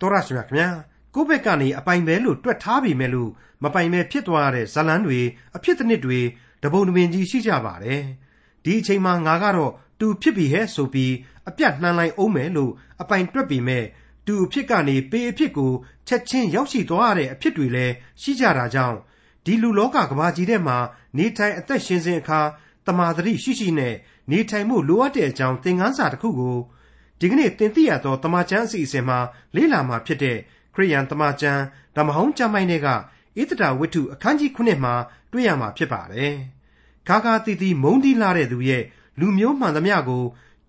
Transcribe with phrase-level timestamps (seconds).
[0.00, 0.68] တော်ရရှိမြခင်ဗျာ
[1.14, 3.30] ကိုယ့်ဘက်ကနေအပိုင်ပဲလို့တွက်ထားပြီမဲ့လို့
[3.64, 5.20] မပိုင်ပဲဖြစ်သွားရတဲ့ဇလန်းတွေ
[5.56, 6.20] အဖြစ်တစ်နစ်တွေ
[6.62, 8.02] တပုံတပင်ကြီးရှိကြပါတယ်
[8.64, 11.12] ဒီအချိန်မှာငါကတော့တူဖြစ်ပြီဟဲ့ဆိုပြီး
[11.48, 13.84] အပြတ်နှမ်းလိုက်အောင်မယ်လို့အပိုင်တွက်ပြီမဲ့
[14.26, 15.72] တူအဖြစ်ကနေပေအဖြစ်ကို
[16.08, 18.98] ချက်ချင်းရောက်ရှိသွားရတဲ့အဖြစ်တွေလည်းရှိကြတာကြောင့်
[19.44, 20.78] ဒီလူလောကကဘာကြီးထဲမှာ
[21.16, 22.40] နေထိုင်အသက်ရှင်စဉ်အခါ
[22.86, 23.94] တမာတရိရှိရှိနဲ့
[24.30, 26.56] နေထိုင်မှုလိုအပ်တဲ့အကြောင်းသင်ခန်းစာတစ်ခုကို
[27.20, 29.18] ဒီကနေ့သင်သိရသောတမန်ကျမ်းအစီအစဉ်မှာ
[29.56, 30.36] လေ့လာမှာဖြစ်တဲ့
[30.74, 31.62] ခရိယန်တမန်ကျမ်း
[31.96, 34.94] ဓမ္မဟောင်းကျမ်းပိုင်းတွေကဣသတာဝတ္ထုအခန်းကြီး9မှာ
[35.32, 36.34] တွေ့ရမှာဖြစ်ပါတယ်။
[37.08, 38.82] ခါခါတီတီမုန်းတီးလာတဲ့သူရဲ့
[39.20, 40.24] လူမျိုးမှန်သမျှကို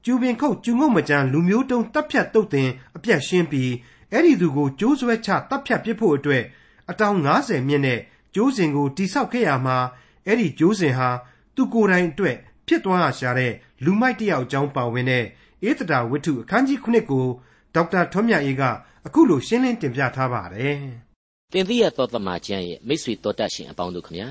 [0.06, 3.72] ကျူပင်ခုတ်ကျူငုံမကြမ်းလူမျိုးတုံးတပ်ဖြတ်တုတ်တင်အပြတ်ရှင်းပြီး
[4.12, 6.44] အဲ့ဒီသူကိုကြိုးဆွဲချတပ်ဖြတ်ပစ်ဖို့အတွက်
[6.90, 8.00] အတောင်90မြင့်နဲ့
[8.36, 9.78] ကျိုးစဉ်ကိုတိဆောက်ခဲ့ရမှာ
[10.26, 11.10] အဲ့ဒီကျိုးစဉ်ဟာ
[11.56, 15.26] သူကိုယ်တိုင်အတွက်ဖြစ်သွားရှာတဲ့လူမိုက်တယောက်အကြောင်းပါဝင်တဲ့
[15.66, 17.26] ဧတတာဝတ္ထုအခန်းကြီး9ကို
[17.76, 18.64] ဒေါက်တာထွန်းမြတ်အေးက
[19.06, 20.78] အခုလိုရှင်းလင်းတင်ပြထားပါတယ်။
[21.54, 24.30] တင်သိရသောသမကျမ်းရဲ့မိတ်ဆွေတော်တတ်ရှင်အပေါင်းတို့ခမညာ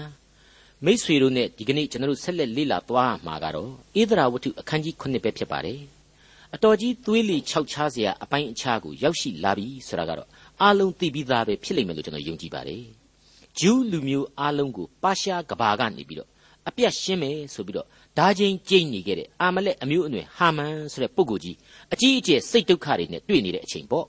[0.84, 5.78] မိတ်ဆွေတို့နဲ့ဒီကနေ့ကျွန်တော်တို့ဆက်လက်လေ့လာသွားမှာကတော့ဧတရာဝတ္ထုအခန်းကြီး9ပဲဖြစ်ပါတယ်။
[6.54, 10.28] အတော်ကြီးသွေးလီခြောက်ခြားစရာအပိုင်းအခြားကိုရောက်ရှိလာပြီဆိုတာကတော့
[10.62, 12.82] အားလုံးသိပြီးသားပဲဖြစ်လိမ့်မယ်လို့ကျွန်တော်ယုံကြည်ပါတယ်။
[13.58, 16.28] ဂျူးလူမျိုးအားလုံးကိုပါရှားကဘာကနေပြီးတော့
[16.68, 17.86] အပြတ်ရှင်းမယ်ဆိုပြီးတော့
[18.18, 21.56] ဓာချင်းကျိတ်နေခဲ့တဲ့အာမလက်အမျိုးအနွယ်ဟာမန်ဆိုတဲ့ပုဂ္ဂိုလ်ကြီး
[21.92, 24.06] အကြီးအကျယ်စိတ်ဒုက္ခတွေနဲ့တွေ့နေတဲ့အချိန်ပေါ့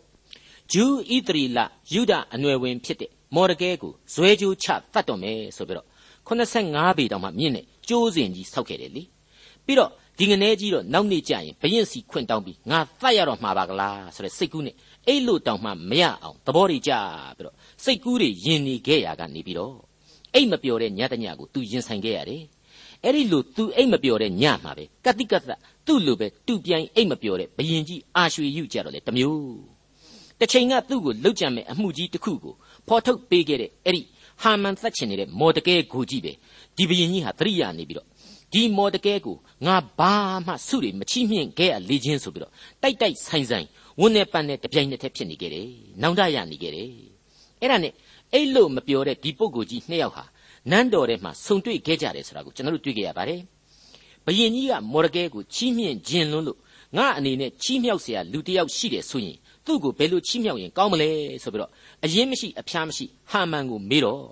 [0.72, 1.60] ဂျူးဣသရီလ
[1.94, 5.88] ယူဒအနွယ်ဝင်ဖြစ်တဲ့မော်ဒကဲကိုဇွဲကြိုးချတတ်တော်မယ်ဆိုပြီးတော့
[6.28, 9.04] 85ပေတောင်မှမြင့်တဲ့ကျိုးစင်ကြီးဆောက်ခဲ့တယ်လေ
[9.66, 14.76] ပြီးတော့ဒီငနေကြီးတော့နောက်နေ့ကျရင်ဘရင်စီခွင့်တောင်းပြီးငါသတ်ရတော့မှာပါကလားဆိုတဲ့စိတ်ကူးနဲ့
[15.08, 16.92] အဲ့လို့တောင်မှမရအောင်သဘောတွေကြ
[17.38, 19.76] ပြီးတော့စိတ်ကူးတွေယင်နေခဲ့ရကနေပြီးတော့
[20.34, 22.44] အိတ်မပျော်တဲ့ညတညကိုသူရင်ဆိုင်ခဲ့ရတယ်
[23.03, 25.52] အဲ့ဒီလိုသူအိတ်မပျော်တဲ့ညမှာပဲကတိကသ
[25.86, 29.78] သူ့လိုပဲတူပြိုင်အိတ်မပျော်တဲ့ဘယင်ကြီးအာရွှေယူကြတော့လေတမျိုး
[30.39, 32.54] တစ်ချိန်ကသူ့ကိုလှုပ်ကြံမဲ့အမှုကြီးတစ်ခုကို
[32.88, 34.02] ဖော်ထုတ်ပေးခဲ့တဲ့အဲ့ဒီ
[34.42, 36.31] ဟာမန်သက်ချင်နေတဲ့မော်တကဲကိုကြီးပဲ
[36.78, 38.08] ဒီဘယင်ကြီးဟာသတိရနေပြီးတော့
[38.54, 40.14] ဒီမော်တကဲကိုငါဘာ
[40.48, 43.67] မှစုတွေမချိမြင့်ခဲ့ရလေချင်းဆိုပြီးတော့တိုက်တိုက်ဆိုင်ဆိုင်
[43.99, 45.67] ဝန်းနေပန်းနဲ့တပြိုင်နက်တည်းဖြစ်နေခဲ့တယ်။
[46.02, 46.89] နောင်တရနေခဲ့တယ်။
[47.61, 47.93] အဲ့ဒါနဲ့
[48.33, 50.23] အဲ့လို့မပြောတဲ့ဒီပုဂ္ဂိုလ်ကြီးနှစ်ယောက်ဟာ
[50.70, 53.41] နန်းတော်ထဲမှာဆုံတွေ့ခဲ့ကြတယ်ဆိုတာကိုကျွန်တော်တို့တွေ့ခဲ့ရပါတယ်။
[54.27, 56.58] ဘယင်ကြီးကမော်တကဲကိုချီးမြှင့်ခြင်းလွန်းလို့
[56.97, 59.36] ငါအနေနဲ့ချီးမြှောက်เสียလူတစ်ယောက်ရှိတယ်ဆိုရင်
[59.67, 61.11] သူ့ကိုဘယ်လိုချီးမြှောက်ရင်ကောင်းမလဲ
[61.42, 61.70] ဆိုပြီးတော့
[62.05, 64.23] အရင်မရှိအဖျားမရှိဟာမန်ကိုမေးတော့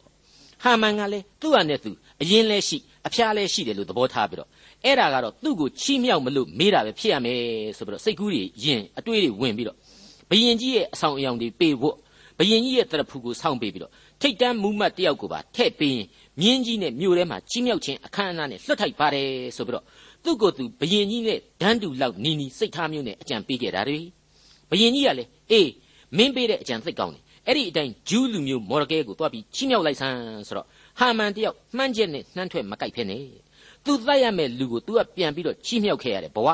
[0.62, 1.90] ဟာမန်ကလည်းသူ့ဟာနဲ့သူ
[2.22, 4.48] အရင်လဲရှိအဖျားလဲရှိတယ်လို့သဘောထားပြီးတော့
[4.84, 7.40] အဲ့ဒါကတော့သူ့ကိုချီးမြှောက်မလို့မေးတာပဲဖြစ်ရမယ်
[7.76, 9.76] ဆိုပြီးတော့စိတ်ကူးတွေယင်အတွေးတွေဝင်ပြီးတော့
[10.30, 11.96] ဘယင်ကြီးရဲ့အဆောင်အယောင်တွေပေးဖို့
[12.38, 13.92] ဘယင်ကြီးရဲ့တရဖူကိုစောင့်ပေးပြီးတော့
[14.25, 16.07] ထိတ်တန်းမူးမတ်တယောက်ကိုပါထည့်ပေးရင်
[16.41, 19.85] မြင်းကြီးနဲ့မြို့ထဲမှာကြီးမြောက်ခြင်းအခမ်းအနားနဲ့လွှတ်ထိုက်ပါတယ်ဆိုပြီးတော့
[20.23, 23.99] သူ့ကိုယ်သူဘယင်ကြီးနဲ့ဒန်းတူလောက်နီနီစိတ်ထားမျိုးနဲ့အကြံပေးခဲ့တာတွေ
[24.69, 25.69] ဘယင်ကြီးကလည်းအေး
[26.17, 30.67] မင်းပေးတဲ့အကြံသိကောင်းတယ်အဲ့ဒီအတိုင်းဂျူးလူမျိုးမော်ရကဲကိုတွားပြီးချီးမြှောက်လိုက်ဆန်းဆိုတော့
[30.99, 33.17] ဟာမန်တယောက်မှန်းချက်နဲ့နှမ်းထွက်မကြိုက်ဖ ೇನೆ
[33.85, 36.49] သူသတ်ရမဲ့လူကို तू ကပြန်ပြီးတော့ချီးမြှောက်ခဲ့ရတယ်ဘဝ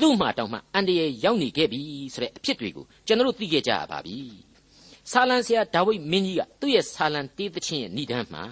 [0.00, 1.80] သူ့မှာတောင်မှအန်တရယ်ရောက်နေခဲ့ပြီ
[2.14, 4.16] ဆိုတဲ့အဖြစ်တွေကိုကျွန်တော်တို့သိခဲ့ကြရပါပြီ
[5.10, 8.44] ဆာလံဆရာဒါဝိဒ်မင်းကြီးကသူ့ရဲ့ဆာလံတေးသချင်းရဲ့ဏိဒန်းမှာ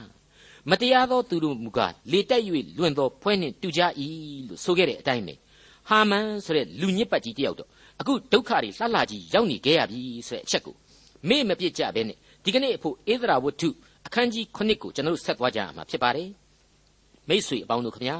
[0.71, 2.43] မတရားသောသူတို့မူကားလေတက်၍
[2.79, 3.81] လွင်သောဖွဲနှင့်တူကြ၏
[4.49, 5.35] လို့ဆိုခဲ့တဲ့အတိုင်းပဲ
[5.89, 7.69] ဟာမန်ဆိုတဲ့လူညစ်ပတ်ကြီးတယောက်တော့
[8.01, 10.75] အခုဒုက္ခတွေလှလှကြီးရောက်နေခဲ့ရပြီဆိုတဲ့အချက်ကို
[11.29, 13.69] မေ့မပြစ်ကြဘဲနဲ့ဒီကနေ့အဖို့ဧဒရာဝတ္ထု
[14.07, 16.31] အခန်းကြီး9ကိုကျွန်တော်တို့ဆက်သွားကြရမှာဖြစ်ပါတယ်
[17.29, 18.19] မိษွေအပေါင်းတို့ခင်ဗျာ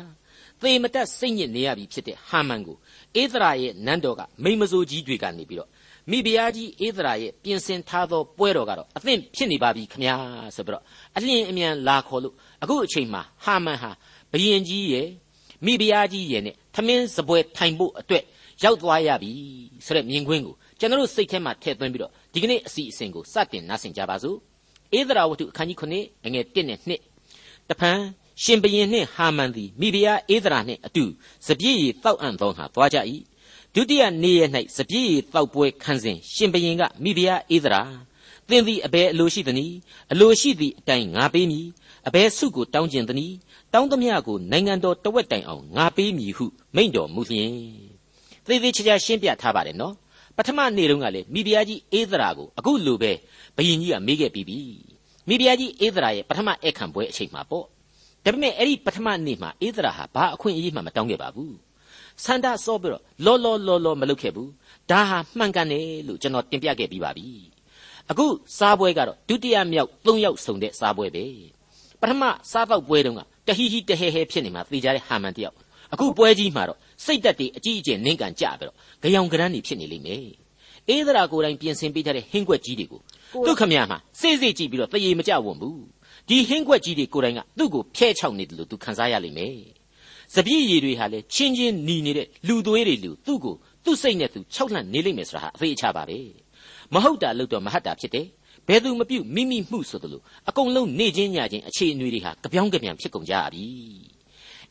[0.61, 2.77] သေမတက်စိတ်ညစ်နေရပြီဖြစ်တဲ့ဟာမန်ကို
[3.23, 5.71] ဧဒရာရဲ့နန်းတော်ကမိမစိုးကြီးတွေကနေပြီးတော့
[6.11, 10.15] မိဖုရားကြီးဧဒရာရဲ့ပြင်ဆင်ထားသောပွဲတော်ကတော့အသင့်ဖြစ်နေပါပြီခမညာ
[10.57, 10.85] ဆိုပြီးတော့
[11.17, 13.91] အလင်းအမြန်လာခေါ်လို့အခုအချိန်မှာဟာမန်ဟာ
[14.33, 15.09] ဘယင်ကြီးရဲ့
[15.65, 18.25] မိဖုရားကြီးရဲ့နဲ့သမင်းစပွဲထိုင်ဖို့အတွက်
[18.63, 19.31] ရောက်သွားရပြီ
[19.87, 24.37] ဆိုတဲ့မြင်ကွင်းကိုကျွန်တော်တို့စိတ်ထဲမှာထည့်သွင်းပြီးတော့ဒီကနေ့အစီအစဉ်ကိုစတင်နားဆင်ကြပါစို့
[24.99, 27.99] ဧဒရာဝတ္ထုအခန်းကြီး9အငယ်1နဲ့2တဖန်
[28.43, 31.05] ရှင်ဘရင်နှင့်ဟာမန်သည်မိဖုရားဧဒရာနှင့်အတူ
[31.47, 32.99] စပြည့်ရည်တောက်အံ့သောငါသွားကြ၏
[33.75, 37.83] ဒုတိယနေ့ရက်၌စပြည့်ရည်တောက်ပွဲခံစဉ်ရှင်ဘရင်ကမိဖုရားဧဒရာ
[38.49, 39.77] သင်သည်အဘယ်အလိုရှိသနည်း
[40.13, 41.67] အလိုရှိသည့်အတိုင်းငါပေးမည်
[42.07, 43.35] အဘယ်ဆုကိုတောင်းကျင်သနည်း
[43.73, 47.55] တောင်းသမျှကိုနိုင်ငံတော်တဝက်တိုင်အောင်ငါပေးမည်ဟုမိန့်တော်မူလျင်
[48.47, 49.95] သေသေးချာချာရှင်းပြထားပါတယ်နော်
[50.37, 53.13] ပထမနေ့တုန်းကလေမိဖုရားကြီးဧဒရာကိုအခုလိုပဲ
[53.57, 54.59] ဘယင်ကြီးကမေးခဲ့ပြီးပြီ
[55.29, 57.65] မိဖုရားကြီးဧဒရာရဲ့ပထမဧခံပွဲအချိန်မှာပေါ့
[58.25, 61.55] ဒါပေမဲ့အဲ့ဒီပထမနေ့မှာဧဒရာဟာဘာအခွင့်အရေးမှမတောင်းခဲ့ပါဘူး
[62.25, 64.51] ဆန္ဒစောပြီးတော့လောလောလောလောမလုပ်ခဲ့ဘူး
[64.91, 67.27] ဒါဟာမှန်ကန်တယ်လို့ကျွန်တော်တင်ပြခဲ့ပြီးပါပြီ
[68.11, 68.27] အခု
[68.59, 71.25] စားပွဲကတော့ဒုတိယမြောက်၃ယောက်ဆုံတဲ့စားပွဲပဲ
[72.01, 75.57] ပထမစားတော့ပွဲတုန်းကတဟီဟီတဟဲဟဲဖြစ်နေမှာသိကြတဲ့ဟာမန်တယောက်
[75.93, 80.27] အခုပွဲကြီးမှာတော့စိတ်သက်တွေအကြီးအကျယ်နင်းကန်ကြပြီးတော့ကြောင်ကရန်းနေဖြစ်နေလိမ့်မယ်
[80.89, 83.01] အေးသရာကိုယ်တိုင်ပြင်ဆင်ပေးထားတဲ့ဟင်းကွက်ကြီးတွေကို
[83.47, 85.83] သူ့ခမရမှာစေ့စေ့ကြည့်ပြီးတော့တရေမကြဝွန်ဘူး
[86.29, 89.57] ဒီဟင်းကွက်ကြီးတွေကိုယ်တိုင်ကသူ့ကိုဖျဲချောက်နေတယ်လို့သူခံစားရလိမ့်မယ်
[90.35, 96.19] စပြည့်ရည်တွေဟာလေချင်းချင်းနီနေတဲ့လူသွေးတွေလူသူ့ကိုသူ့စိတ်နဲ့သူခြောက်လှန့်နေလိမ့်မယ်ဆိုတာဟာအသေးအချပါပဲ
[96.95, 98.27] မဟုတ်တာလို့တော့မဟတ်တာဖြစ်တယ်
[98.69, 103.67] ဘယ်သူမပြုတ်မိမိမှုဆိုသလိုအကုန်လုံးနေချင်းညချင်းအခြေအနေတွေဟာကြပြောင်းကြပြန်ဖြစ်ကုန်ကြပြီ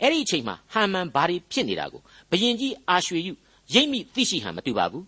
[0.01, 3.33] အဲ့ဒီအချိန်မှာဟာမန်ဘာတွေဖြစ်နေတာကိုဘယင်ကြီးအာရွှေယု
[3.73, 5.05] ရိပ်မိသိရှိဟန်မတူပါဘူး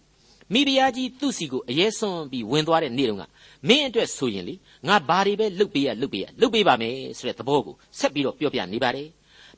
[0.54, 3.24] မိဖုရားကြီးသူ့စီကိုအရေးစွန်းပြီးဝင်သွားတဲ့နေ့တုန်းက
[3.68, 4.56] မင်းအတွက်ဆိုရင်လေ
[4.88, 9.08] ငါဘာတွေပဲလုပ်ပေးရလုပ်ပေးရလုပ်ပေးပါမယ်ဆိုတဲ့သဘောကိုဆက်ပြီးတော့ပြောပြနေပါတယ်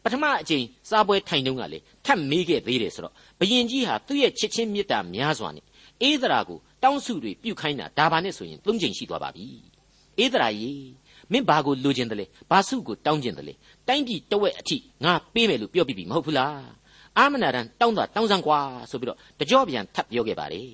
[0.05, 5.65] ပထမအချိန်စားပွဲထိုင်တုန်းကလေထပ်မေးခဲ့သေးတယ်ဆိုတော့ဘယင်ကြီးဟာသူ့ရဲ့ချစ်ချင်းမေတ္တာများစွာနဲ့
[6.01, 9.45] အေးသရာကိုတောင်းစုတွေပြုတ်ခိုင်းတာဒါပါနဲ့ဆိုရင်သုံးချိန်ရှိသွားပါပြီ
[10.19, 10.85] အေးသရာကြီး
[11.31, 13.53] မင်းဘာကိုလိုချင်တယ်လဲဘာစုကိုတောင်းချင်တယ်လဲ
[13.87, 16.65] တိုင်းပြည်တဝက်အထိငါပေးမယ်လို့ပြောပြီးပြီမဟုတ်ဘူးလား
[17.17, 18.59] အာမနာတန်တောင်းတာတောင်းစမ်းကွာ
[18.89, 20.69] ဆိုပြီးတော့တကြော့ပြန်ထပ်ပြောခဲ့ပါတယ်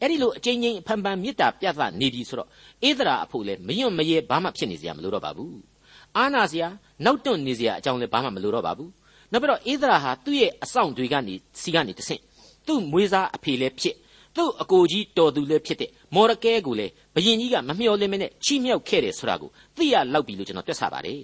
[0.00, 2.48] အဲ့ဒီလိုအချင်းချင်းအဖန်ဖန်မေတ္တာပြသနေပြီဆိုတော့
[2.82, 5.69] အေးသရာအဖို့လဲမယွန့်မရဲဘာမှဖြစ်နေစရာမလိုတော့ပါဘူး
[6.16, 6.68] အာနာစရာ
[7.04, 8.90] နောက်တွန့်နေစရာအကြောင်းလဲဘာမှမလိုတော့ပါဘူး
[9.32, 12.22] နောက်ပြီးတော့အေးသရာဟာသူ့ရဲ့အဆောင်တွေကနေစီကနေတဆင့်
[12.66, 13.96] သူ့မွေးစားအဖေလည်းဖြစ်
[14.36, 21.22] သူ့အကိုကြီးတော်သူလည်းဖြစ်တဲ့မော်ရကဲကိုလည်းဘယင်ကြီးကမမျှော်လင့်မနဲ့ချီးမြှောက်ခဲ့တယ်ဆိုတာကိုသိရလောက်ပြီလို့ကျွန်တော်တွက်ဆပါတယ်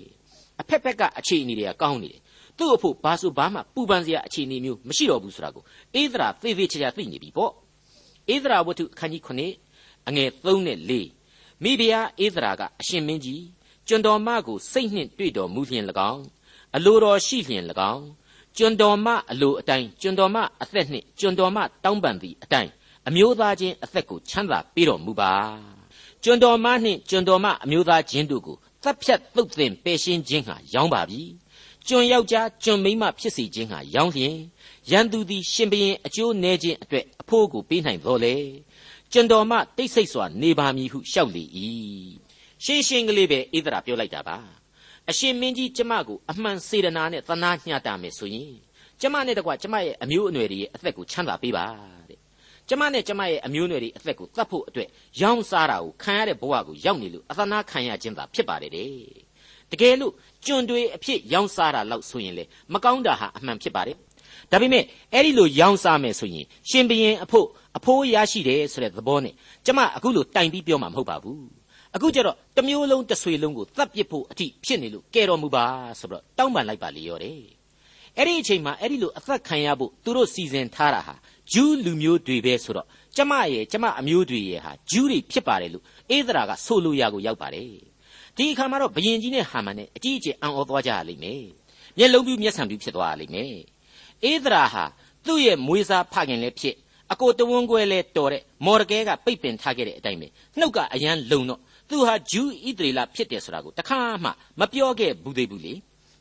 [0.61, 2.21] အဖက်ဖက်ကအခြေအနေတွေကကောင်းနေတယ်
[2.59, 7.53] သူ့အဖို့ဘာဆိုဘာမှပူပန်စရာအခြေအနေမျိုးမရှိတော့ဘူးဆိုတာကိုအေးသရာသေသေးချာချာသိနေပြီပေါ့
[8.29, 13.43] အေးသရာဝတ္ထုအခန်းကြီး9အငယ်3နဲ့4မိဖုရားအေးသရာကအရှင်မင်းကြီး
[13.89, 16.25] ကျွန်တော်မကိုစိတ်နှင့်တွေ့တော်မူလျင်၎င်း
[16.77, 18.07] အလိုတော်ရှိလျင်၎င်း
[18.57, 22.71] ကျွန်တော်မအလိုအတိုင်းကျွန်တော်မအသက်နှင့်ကျွန်တော်မတောင်းပန်သည့်အတိုင်း
[23.09, 25.33] အမျိုးသားချင်းအသက်ကိုချမ်းသာပေးတော်မူပါ
[26.25, 31.23] ကျွန်တော်မနှင့်ကျွန်တော်မအမျိုးသားချင်းတို့ကိုတပ်ဖြတ်သုတ်သင်ပယ်ရှင်းခြင်းဟာရောင်းပါပြီ
[31.89, 34.37] ကျွန်ယောက်ျားကျွန်မိန်းမဖြစ်စီခြင်းဟာရောင်းလျင်
[34.91, 38.35] ရန်သူသည်ရှင်ဘရင်အကျိုးနည်းခြင်းအတွက်အဖို့ကိုပေးနိုင်တော်လေ
[39.13, 41.45] ကျွန်တော်မှတိတ်ဆိတ်စွာနေပါမည်ဟုရှောက်လေ၏
[42.65, 44.37] ရှင်းရှင်းကလေးပဲဣသရာပြောလိုက်တာပါ
[45.11, 48.55] အရှင်မင်းကြီးကျမကိုအမှန်စေတနာနဲ့သနာညှတာမယ်ဆိုရင်
[49.01, 51.67] ကျမနဲ့တကွကျမရဲ့အမျိုးအနွယ်တွေရဲ့အသက်ကိုချမ်းသာပေးပါ
[52.69, 54.89] ကျမနဲ့ကျမရဲ့အမျိုးအနွယ်တွေအသက်ကိုတတ်ဖို့အတွက်
[55.21, 58.91] ရောင်းစားတာကိုခံရတဲ့ဘဝကိုရောက်နေလို့အသနာခံရခြင်းသာဖြစ်ပါတယ်တဲ့
[59.71, 60.13] တကယ်လို့
[60.47, 63.97] ကျွန်တွေအဖြစ်ရောင်းစားတာလောက်ဆိုရင်လေမကောင်းတာဟာအမှန်ဖြစ်ပါတယ်
[64.53, 69.35] ဒါပေမဲ့အဲ့ဒီလိုရောင်းစားမယ်ဆိုရင်ရှင်ဘရင်အဖို့အဖိုးရရှိတယ်ဆိုတဲ့သဘောနဲ့
[69.67, 71.66] ကျမအခုလိုတိုင်ပြီးပြောမှာမဟုတ်ပါဘူး
[71.97, 75.65] အခုကျတော့တမျိုးလုံးတဆွေလုံးကိုသတ်ပစ်ဖို့အထိဖြစ်နေလို့ကဲတော်မူပါ
[76.01, 77.41] ဆိုတော့တောင်းပန်လိုက်ပါလေရောတယ်
[78.17, 81.15] အဲ့ဒီအချိန်မှာအဲ့ဒီလိုအသက်ခံရဖို့သူတို့စီစဉ်ထားတာဟာ
[81.53, 87.69] ဂျူးလူမျိုးတွေပဲဆိုတော့ကျမရဲ့ကျမအမျိုးတွေရဲ့ဟာဂျူးတွေဖြစ်ပါတယ်လို့အေးသရာကဆိုလိုရာကိုရောက်ပါတယ်
[88.37, 91.45] ဒီအခါမှာတော့ဘယင်ကြီးနဲ့ဟာမန်နဲ့အကြီးအကျယ်အံ့ဩသွားကြရလိမ့်မယ်
[91.99, 93.53] မျက်လုံးပြူးမျက်စံပြူးဖြစ်သွားရလိမ့်မယ်
[94.25, 94.85] အေးသရာဟာ
[95.27, 96.77] သူ့ရဲ့မွေးစားဖခင်လည်းဖြစ်
[97.13, 100.29] အကိုတဝန်းကွဲလဲတော်တဲ့မော်ရကဲကပိတ်ပင်ထားခဲ့တဲ့အတိုင်းပဲ
[100.59, 101.61] နှုတ်ကအရန်လုံတော့
[101.91, 104.31] သူဟာဂျူးဣသရေလဖြစ်တယ်ဆိုတာကိုတခါမှ
[104.61, 105.75] မပြောခဲ့ဘူးသေးဘူးလေ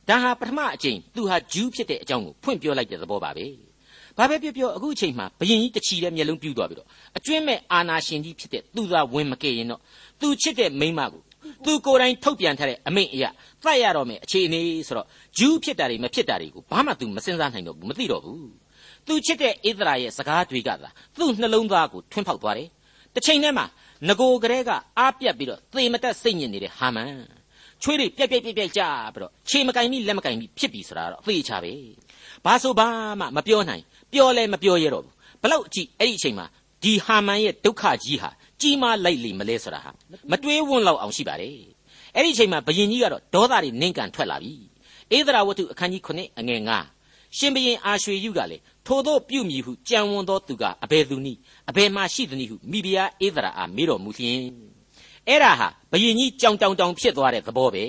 [0.09, 3.45] ဒါဟာပထမအကြိမ်သူဟာဂျူးဖြစ်တဲ့အကြောင်းကိုဖွင့်ပြောလိုက်တဲ့သဘောပါပဲ
[4.17, 9.81] ဘာပဲပြောပြောအခုအချိန်မှာဘယင်ကြီးတချီတဲ့မျက်လုံးပြူးသွားပြီးတော့အကျွင့်မဲ့အာနာရှင်ကြီးဖြစ်တဲ့သူသာဝင်မကဲရင်တော့
[10.21, 11.21] သူချစ်တဲ့မိန်းမကို
[11.65, 13.29] သူကိုယ်တိုင်ထုတ်ပြန်ထားတဲ့အမိန့်အရာ
[13.63, 15.07] သတ်ရတော့မယ်အခြေအနေဆိုတော့
[15.37, 18.49] ဂျူးဖြစ်တာတွေမဖြစ်တာတွေကိုဘာမှသူမစင်စားနိုင်တော့ဘူးမသိတော့ဘူး
[19.07, 20.89] သူချစ်တဲ့ဣသရာရဲ့စကားတွေကသာ
[21.19, 22.69] သူ့နှလုံးသားကိုထွန်းဖောက်သွားတယ်
[23.15, 23.65] တစ်ချိန်တည်းမှာ
[24.07, 24.69] ငโกကလေးက
[24.99, 27.15] အားပြတ်ပြီးတော့သေမတက်စိတ်ညစ်နေတဲ့ဟာမန်
[27.81, 28.81] ချွေးတွေပြက်ပြက်ပြက်ပြက်ကြ
[29.13, 31.73] ပြီးတော့ခြေမကင်မိလက်မကင်မိဖြစ်ပြီဆိုတာတော့အသေးချပဲ
[32.45, 32.87] ဘာဆိုဘာ
[33.19, 36.45] မှမပြောနိုင်ပြောလဲမပြောရတော့ဘူးဘလောက်အကြည့်အဲ့ဒီအချိန်မှာ
[36.83, 38.29] ဒီဟာမန်ရဲ့ဒုက္ခကြီးဟာ
[38.61, 39.91] ကြီးမားလိုက်လိမ့်မလဲဆိုတာဟာ
[40.31, 41.57] မတွေးဝွန့်လောက်အောင်ရှိပါတယ်
[42.15, 44.53] အဲ့ဒီအချိန်မှာဘယင်ကြီးကတော့ဒေါသတွေနင့်ကန်ထွက်လာပြီ
[45.17, 46.09] ဧဒရာဝတ္ထုအခန်းကြီး9
[46.39, 46.61] အငယ်
[46.99, 51.39] 9ရှင်ဘရင်အာရွှေယုကလည်း ထိုသောပြုမိဟုကြံဝန်သောသူကအဘယ်သူနည်း
[51.69, 54.39] အဘယ်မှရှိသနည်းဟုမိဖုရားဧဒရာအားမေးတော်မူလျင်
[55.27, 57.85] အဲ့ဒါဟာဘယင်ကြီးကြောင်တောင်တောင်ဖြစ်သွားတဲ့သဘောပဲ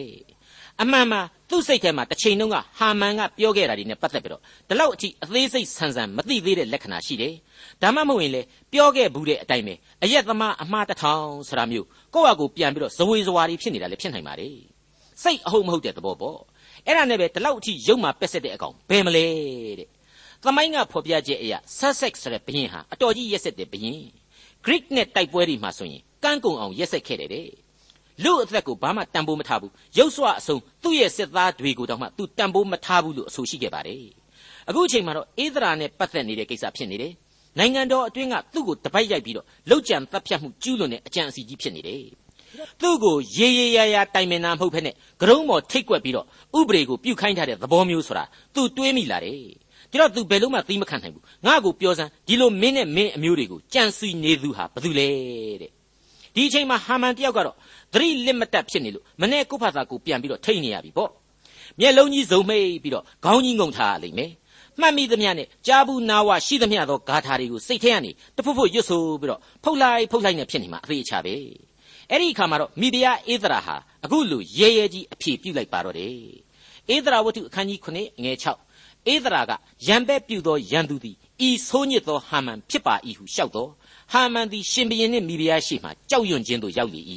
[0.83, 1.19] အမှန်မှ
[1.51, 7.35] သူ့စိတ်ထဲမှာတစ်ချိန်လုံးကဟာမန်ကပြောခဲ့တာဒီနဲ့ပတ်သက်ပြီးတော့ဒီလောက်အထိအသေးစိတ်ဆန်းဆန်းမသိသေးတဲ့လက္ခဏာရှိတယ်
[7.83, 14.49] ဒါမှမဟုတ်ရင်လေပြောခဲ့ဘူးတဲ့အတိုင်းပဲအယက်သမားအမှားတစ်ထောင်ဆိုတာမျိုးကိုယ့်ဟာကိုယ်ပြန်ပြီးတော့ဇဝေဇဝါတွေဖြစ်နေတာလည်းဖြစ်နိုင်ပါလေ
[15.23, 16.39] စိတ်အဟုတ်မဟုတ်တဲ့သဘောပေါ့
[16.87, 19.25] အဲ့ဒါနဲ့ပဲဒီလောက်အထိရုပ်မှာပက်ဆက်တဲ့အကောင်ဘယ်မလဲ
[19.79, 19.89] တဲ့
[20.47, 24.03] သမိုင်းကဖော်ပြချက်အရာ Sussex ဆိုတဲ့ဘရင်ဟာအတော်ကြီးရက်ဆက်တဲ့ဘရင်
[24.65, 27.49] Greek နဲ့တိုက်ပွဲတွေမှာဆိုရင်ကန်းကုံအောင်ရက်ဆက်ခဲ့တယ်တဲ့
[28.25, 34.05] လူအသက်ကိုဘာမှတန်ဖိုးမထားဘူးရုပ်စွာအဆုံးသူ့ရဲ့စစ်သားတွေကိုတောင်မှသူတန်ဖိုးမထားဘူးလို့အဆိုရှိခဲ့ပါတယ်
[34.69, 37.13] အခုအချိန်မှာတော့အေးသရာနဲ့ပတ်သက်နေတဲ့ကိစ္စဖြစ်နေတယ်
[37.59, 42.05] နိုင်ငံတော်အတွင်းကသူ့ကိုတပိုက်ရိုက်ပြီးတော့လောက်ကြံတပ်ဖြတ်မှုကျူးလွန်တဲ့အကြံအစီကြီးဖြစ်နေတယ်
[42.81, 46.27] သူ့ကိုရေရေရာရာတိုင်ပင်တာမဟုတ်ဖ ೇನೆ ဂရုံးမော်ထိတ်ကွက်ပြီးတော့
[46.59, 48.25] ဥပဒေကိုပြုတ်ခိုင်းထားတဲ့သဘောမျိုးဆိုတာ
[48.55, 49.41] သူတွေးမိလာတယ်
[49.93, 55.09] ဒါတော့ तू ဘယ်လို့မှသီးမခံနိုင်ဘူးငါ့ကိုပြောစမ်းဒီလိုမင်းနဲ့မင်းအမျိုးတွေကိုကြံစီနေသူဟာဘယ်သူလဲ
[55.61, 55.71] တဲ့
[56.35, 57.57] ဒီအချိန်မှာဟာမန်တယောက်ကတော့
[57.93, 61.11] သတိလစ်မတက်ဖြစ်နေလို့မနေ့ကိုဖာသာကိုပြန်ပြီးတော့ထိတ်နေရပြီပေါ့
[61.81, 64.33] မျက်လုံးကြီးစုံမိတ်ပြီးတော့ခေါင်းကြီးငုံထားရလိမ့်မယ်
[64.81, 71.35] မှတ်မိသမျှနဲ့ကြားဘူးနာဝရှိသမျှသောဂါထာတွေကိုစိတ်ထဲကနေတဖုတ်ဖုတ်ရွတ်ဆိုပြီးတော့ဖုတ်လိုက်ဖုတ်လိုက်နဲ့ဖြစ်နေမှာအသေးချပဲ
[72.11, 76.13] အဲ့ဒီအခါမှာတော့မိဖုရားဧဒရာဟာအခုလိုရဲရဲကြီးအဖြေပြုတ်လိုက်ပါတော့တယ်
[76.95, 77.87] ဧဒရာဝတ္ထုအခန်းကြီး9
[78.23, 78.66] ငွေ6
[79.13, 79.53] ဧဒရာက
[79.87, 81.17] ရံပဲ့ပြုသောရန်သူသည်
[81.49, 83.71] ဤဆိုးညစ်သောဟာမန်ဖြစ်ပါ၏ဟုလျှောက်တော်
[84.13, 87.01] ဟာမန်သည်ရှင်ဘုရင်နှင့်မိဖုရားရှိမှကြောက်ရွံ့ခြင်းသို့ရောက်လေ၏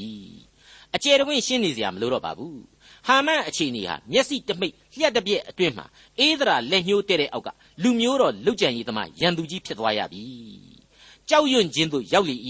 [0.96, 2.62] အကျယ်တဝင့်ရှင်းနေစရာမလိုတော့ပါဘူး
[3.08, 5.86] ဟာမန်အခြေအနေဟာမျက်စိတမိတ်လျှက်တစ်ပြက်အတွင်းမှာ
[6.20, 7.50] အေးဒရာလက်ညှိုးတဲ့တဲ့အောက်က
[7.84, 10.24] လူမျိုးတော်လုတ်ကြံရေးသမားရန်သူကြီးဖြစ်သွားရပြီ
[11.30, 12.36] ကြောက်ရွံ့ခြင်းတို့ရောက်လေ၏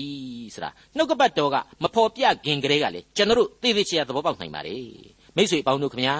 [0.53, 4.77] ဆိုတာနှုတ်ကပတ်တော်ကမဖော်ပြခင်ကလေးကလေကျွန်တော်တို့သေသေးချာသဘောပေါက်နိုင်ပါ रे
[5.36, 6.15] မိတ်ဆွေပေါင်းတို့ခမညာ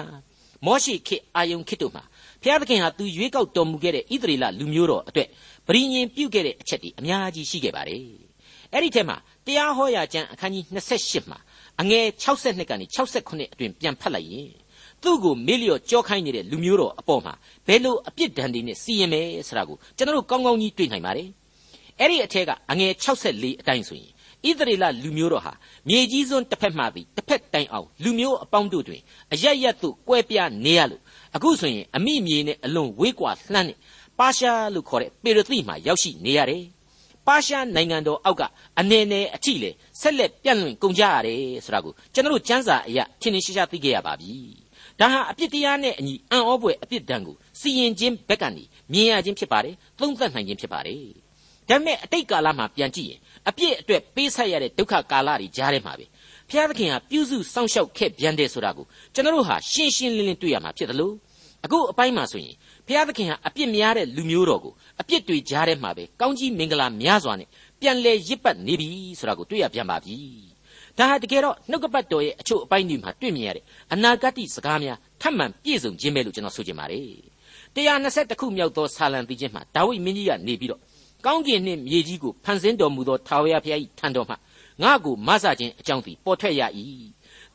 [0.66, 2.02] မောရှိခေအာယုန်ခေတို့မှာ
[2.42, 5.28] ဘုရားသခင်ဟာသူရွေးကောက်တော်မူခဲ့တဲ့ဣသရေလလူမျိုးတော်အတွက်
[5.68, 7.96] ဗြိဉ္ဉ်ပြုခဲ့တဲ့အချက်တွေအများကြီးရှိခဲ့ပါ रे
[8.72, 11.38] အဲ့ဒီထဲမှာတရားဟောရာကျမ်းအခန်းကြီး28မှာ
[11.80, 14.50] အငယ်62ကနေ68အတွင်ပြန်ဖတ်လိုက်ရင်
[15.02, 17.34] သူ့ကိုမေ့လျော့ကြောခိုင်းနေတဲ့လူမျိုးတော်အပေါ်မှာ
[17.66, 21.28] ဘယ်လိုအပြစ်ဒဏ်တွေနဲ့စီရင်မယ်ဆိုတာကိုကျွန်တော်တို့ကောင်းကောင်းကြီးတွေ့နိုင်ပါတယ်။
[22.00, 24.10] အဲ့ဒီအထက်ကအငယ်64အတိုင်းဆိုရင်
[24.48, 25.52] ဣသရေလလူမျိုးတော်ဟာ
[25.88, 29.00] မြေကြီးစွန်းတစ်ဖက်မှပြီးတစ်ဖက်တိုင်အောင်လူမျိုးအပေါင်းတို့တွင်
[29.32, 31.02] အရရက်သို့ကွဲပြားနေရလို့
[31.36, 33.78] အခုဆိုရင်အမိမြေနဲ့အလွန်ဝေးကွာလှမ်းနဲ့
[34.18, 36.64] ပါရှားလို့ခေါ်တဲ့ပေရသိမှာရောက်ရှိနေရတယ်။
[37.26, 38.42] ပါရှားနိုင်ငံတော်အောက်က
[38.80, 39.70] အနေနဲ့အထိလေ
[40.00, 44.32] ဆက်လက်ပြန့်လွင့်ကုန်ကြရတယ်ဆိုတာကိုကျွန်တော်တို့စံစာအရာထင်ထင်ရှားရှားသိခဲ့ရပါပြီ
[45.00, 51.02] ဒါဟာအပြစ်တရားနဲ့အညီအံ့ဩဖွယ်အပြစ်ဒဏ်ကိုစီရင်ခြင်းဘက်ကနေမြင်ရခြင်းဖြစ်ပါတယ်သုံးသပ်နိုင်ခြင်းဖြစ်ပါတယ်
[51.70, 56.06] ဒါပေမဲ့အတိတ်ကာလမှာပြန်ကြည့်ရင်အပြစ်အတွက်ပေးဆက်ရတဲ့ဒုက္ခကာလတွေကြားထဲမှာပဲ
[56.48, 61.14] ဘုရားသခင်ဟာပြုစုစောင့်ရှောက်ခဲ့ပြန်တယ်ဆိုတာကိုကျွန်တော်တို့ဟာရှင်းရှင်းလင်းလင်းတွေ့ရမှာဖြစ်တယ်လို့
[61.64, 62.54] အခုအပိုင်းမှာဆိုရင်
[62.86, 67.48] ဘုရားသခင်ဟာအပြစ်များတဲ့လူမျိုးတော်ကိုအပြစ်တွေကြားထဲမှာပဲကောင်းကြီးမင်္ဂလာများစွာနဲ့
[67.80, 70.16] ပြန်လဲရစ်ပတ်နေပြီဆိုတာကိုတွေ့ရပြန်ပါပြီ
[70.98, 77.06] ဒါဟာတကယ်တော့နှုတ်ကပတ်တော်ရဲ့အချို့အပိုင်းတွေမှာတွေ့မြင်ရတဲ့အနာဂတ်စကားများထပ်မံပြည့်စုံခြင်းပဲလို့ကျွန်တော်ဆိုချင်ပါတယ်
[77.76, 80.80] 120ခုမြောက်သောဆာလံတိချင်းမှာဒါဝိမင်းကြီးကနေပြီးတော့
[81.26, 84.34] ကောင်းကင်နှင့်မြေကြီးကိုဖန်ဆင်းတော်မူသောထာဝရဘုရား၏ထံတော်မှ
[84.82, 86.62] ငါ့ကိုမဆခြင်းအကြောင်းသည်ပေါ်ထွက်ရ၏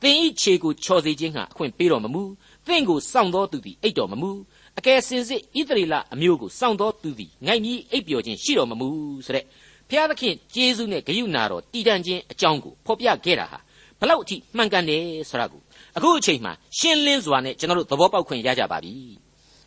[0.01, 2.23] သင်၏ခြေကိုချော်စေခြင်းဟာအခွင့်ပေးတော်မမူ
[2.67, 4.31] သင်ကိုစောင့်တော်သူသည်အိတ်တော်မမူ
[4.77, 8.87] အကယ်စင်စစ်ဣသရေလအမျိုးကိုစောင့်တော်သူသည်ငိုက်ကြီးအိပ်ပျော်ခြင်းရှိတော်မမူ
[9.25, 9.45] ဆိုတဲ့
[9.89, 13.59] ဖျားသခင်ကျေးဇူးနဲ့ဂရုဏာတော်တည်တံ့ခြင်းအကြောင်းကိုဖော်ပြခဲ့တာဟာ
[13.99, 15.61] ဘလောက်အထိမှန်ကန်တယ်ဆိုတာကို
[15.97, 18.93] အခုအချိန်မှာရှင်းလင်းစွာနဲ့ကျွန်တော်တို့သဘောပေါက်ခွင့်ရကြပါပြီ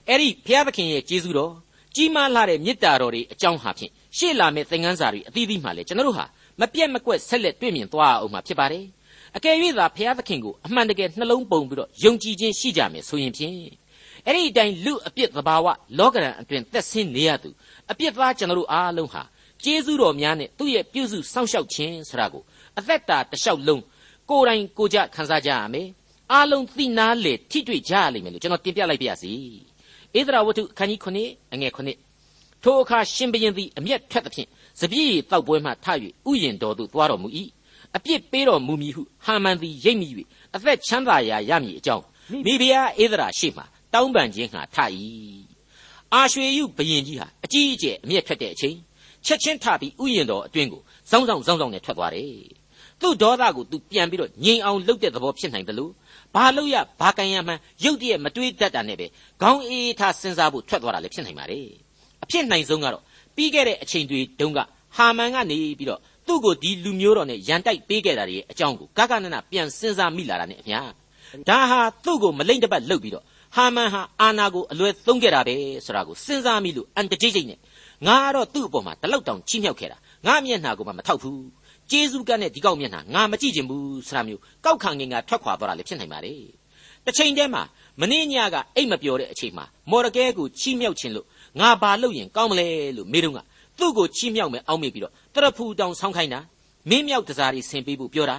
[0.09, 1.53] အဲ့ဒီဖျားသခင်ရဲ့ကျေးဇူးတော်
[1.99, 6.25] ကြီးမားလာတဲ့မေတ္တာတော်တွေအကြောင်းဟာဖြင့်ရှေ့လာမယ့်သင်ခန်းစာတွေအသီးသီးမှလည်းကျွန်တော်တို့ဟာ
[6.61, 8.85] မပြတ်မကွက်ဆက်လက်တွေ့မြင်သွားအောင်မှာဖြစ်ပါတယ်
[9.37, 13.55] အကယ်၍သာဖျားသခင်ကိုအမှန်တကယ်နှလုံးပုံပြီးတော့ယုံကြည်ခြင်းရှိကြမယ်ဆိုရင်ဖြင့်
[14.27, 15.67] အဲ့ဒီအတိုင်းလူအပြစ်သဘာဝ
[15.99, 17.51] လောကရန်အတွင်သက်ဆင်းနေရသူ
[17.91, 19.23] အပြစ်သားကျွန်တော်တို့အားလုံးဟာ
[19.65, 22.43] ကျေးဇူးတော်များနဲ့သူ့ရဲ့ပြုစုစောင့်ရှောက်ခြင်းဆိုတာကို
[22.79, 23.83] အသက်တာတစ်လျှောက်လုံး
[24.31, 25.89] ကိုယ်တိုင်ကိုကြခန်းစားကြရမယ်
[26.33, 29.33] အားလုံးသိနာလေထိတွေ့ကြရလိမ့်မယ်လို့ကျွန်တော်တင်ပြလိုက်ပါရစေ
[30.17, 34.49] ဧဒရာဝတ္ထုအခန်းကြီး9အငယ်9ထိုအခါရှင်ဘရင်သည်အမျက်ထွက်သဖြင့်
[34.81, 35.87] စပြည့်တောက်ပွဲမှထ၍
[36.31, 37.29] ဥယျင်တော်သို့သွားတော်မူ၏
[37.97, 40.09] အပြစ်ပေးတော်မူမည်ဟုဟာမန်သည်ရိပ်မိ၍
[40.55, 42.05] အသက်ချမ်းသာရာရမည်အကြောင်း
[42.45, 43.63] မိဖုရားဧဒရာရှိမှ
[43.93, 44.77] တောင်းပန်ခြင်းဟာထ၏
[46.15, 48.77] အာရွှေယုဘယင်ကြီးဟာအကြီးအကျယ်အမျက်ထွက်တဲ့အချိန်
[49.27, 52.33] ချက်ချင်းထပြီးဥယျင်တော်အတွင်းကိုစောင်းဆောင်စောင်းဆောင်နဲ့ထွက်သွားတယ်
[53.01, 55.93] သူ့ဒေါသကိုသူပြန်ပြီးတော့ငြိမ်အောင်လုပ်တဲ့သဘောဖြစ်နိုင်တယ်လို့
[56.35, 59.07] ဘာလို့ရဘာကန်ရမှန်းရုတ်တရက်မတွေးတတ်တာနဲ့ပဲ
[59.43, 61.67] ခေါင်းအေးထားစဉ်းစားဖို့ထွက်သွားတာလည်းဖြစ်နိုင်ပါတယ်
[62.25, 63.03] အဖြစ်နိုင်ဆုံးကတော့
[63.37, 64.59] ပြီးခဲ့တဲ့အချိန်တွေတုန်းက
[64.97, 70.91] ဟာမန်ကနေပြီးတော့သူ့ကိုဒီလူမျိုးတော်နဲ့ရန်တိုက်ပေးခဲ့တာတွေရဲ့အကြောင်းကိုဂဂနနပြန်စဉ်းစားမိလာတာနဲ့အများ
[71.49, 73.25] ဒါဟာသူ့ကိုမလိမ့်တပတ်လှုပ်ပြီးတော့
[73.57, 75.55] ဟာမန်ဟာအာနာကိုအလွယ်သုံးခဲ့တာပဲ
[75.87, 77.59] ဆိုတာကိုစဉ်းစားမိလို့အန်တကြိတ်ကြိတ်နဲ့
[78.07, 81.43] ငါကတော့သူ့အပေါ်မှာတလောက်တောင်ချီးမြှောက်ခဲ့တာငါမျက်နှာကိုမှမထောက်ဘူး
[81.91, 86.35] ကျေးဇူးကနဲ့ဒီကောက်မျက်နှာငါမကြည့်ချင်ဘူးဆိုတာမျိုးကောက်ခံငင်ကထွက်ခွာသွားတာလည်းဖြစ်နိုင်ပါလေ
[87.05, 87.63] တစ်ချိန်တည်းမှာ
[88.01, 91.27] မင်းညကအိတ်မပြောတဲ့အချိန်မှာမော်ရကဲကိုချီးမြှောက်ခြင်းလို့
[91.61, 93.39] ငါဘာလုပ်ရင်ကောင်းမလဲလို့မေးတော့က
[93.79, 96.41] သူ့ကိုချီးမြှောက်မယ်အောက်မေ့ပြီးတော့တရဖူတောင်ဆောင်းခိုင်းတာ
[96.91, 98.37] မင်းမြောက်တစားတွေဆင်ပေးဖို့ပြောတာ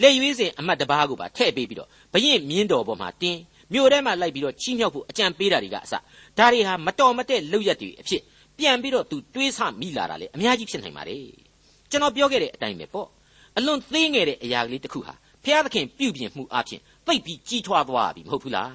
[0.00, 3.40] လက်ရွေးစင်အမတ်တပားကိုပါထည့်ပေးပြီးတော့ဘရင်မြင်းတော်ပေါ်မှာတင်း
[3.72, 5.94] မြို့ထဲမှာလိုက်ပြီးတော့ချီးမြှောက်ဖို့အကြံပေးတာတွေကအစ
[6.38, 8.22] ဒါတွေဟာမတော်မတဲ့လုပ်ရက်တွေအဖြစ်
[8.58, 11.49] ပြန်ပြီးတော့သူတွေးဆမိလာတာလေအများကြီးဖြစ်နိုင်ပါတယ်
[11.90, 13.08] ကျွန်တော်ပြောခဲ့တဲ့အတိုင်းပဲပေါ့
[13.56, 18.72] အလွန်သေးငယ်တဲ့အရာကလေးတစ်ခုဟာဖျားသခင်ပြုပြင်မှုအပြင်သိပ်ပြီးကြီးထွားသွားပြီမဟုတ်ဘူးလား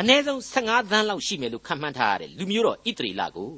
[0.00, 3.52] အနည်းဆုံး15သန်းလောက်ရှိမယ်လို့ခန့်မှန်းထားရတယ်လူမျိုးတော်ဣတရီလကို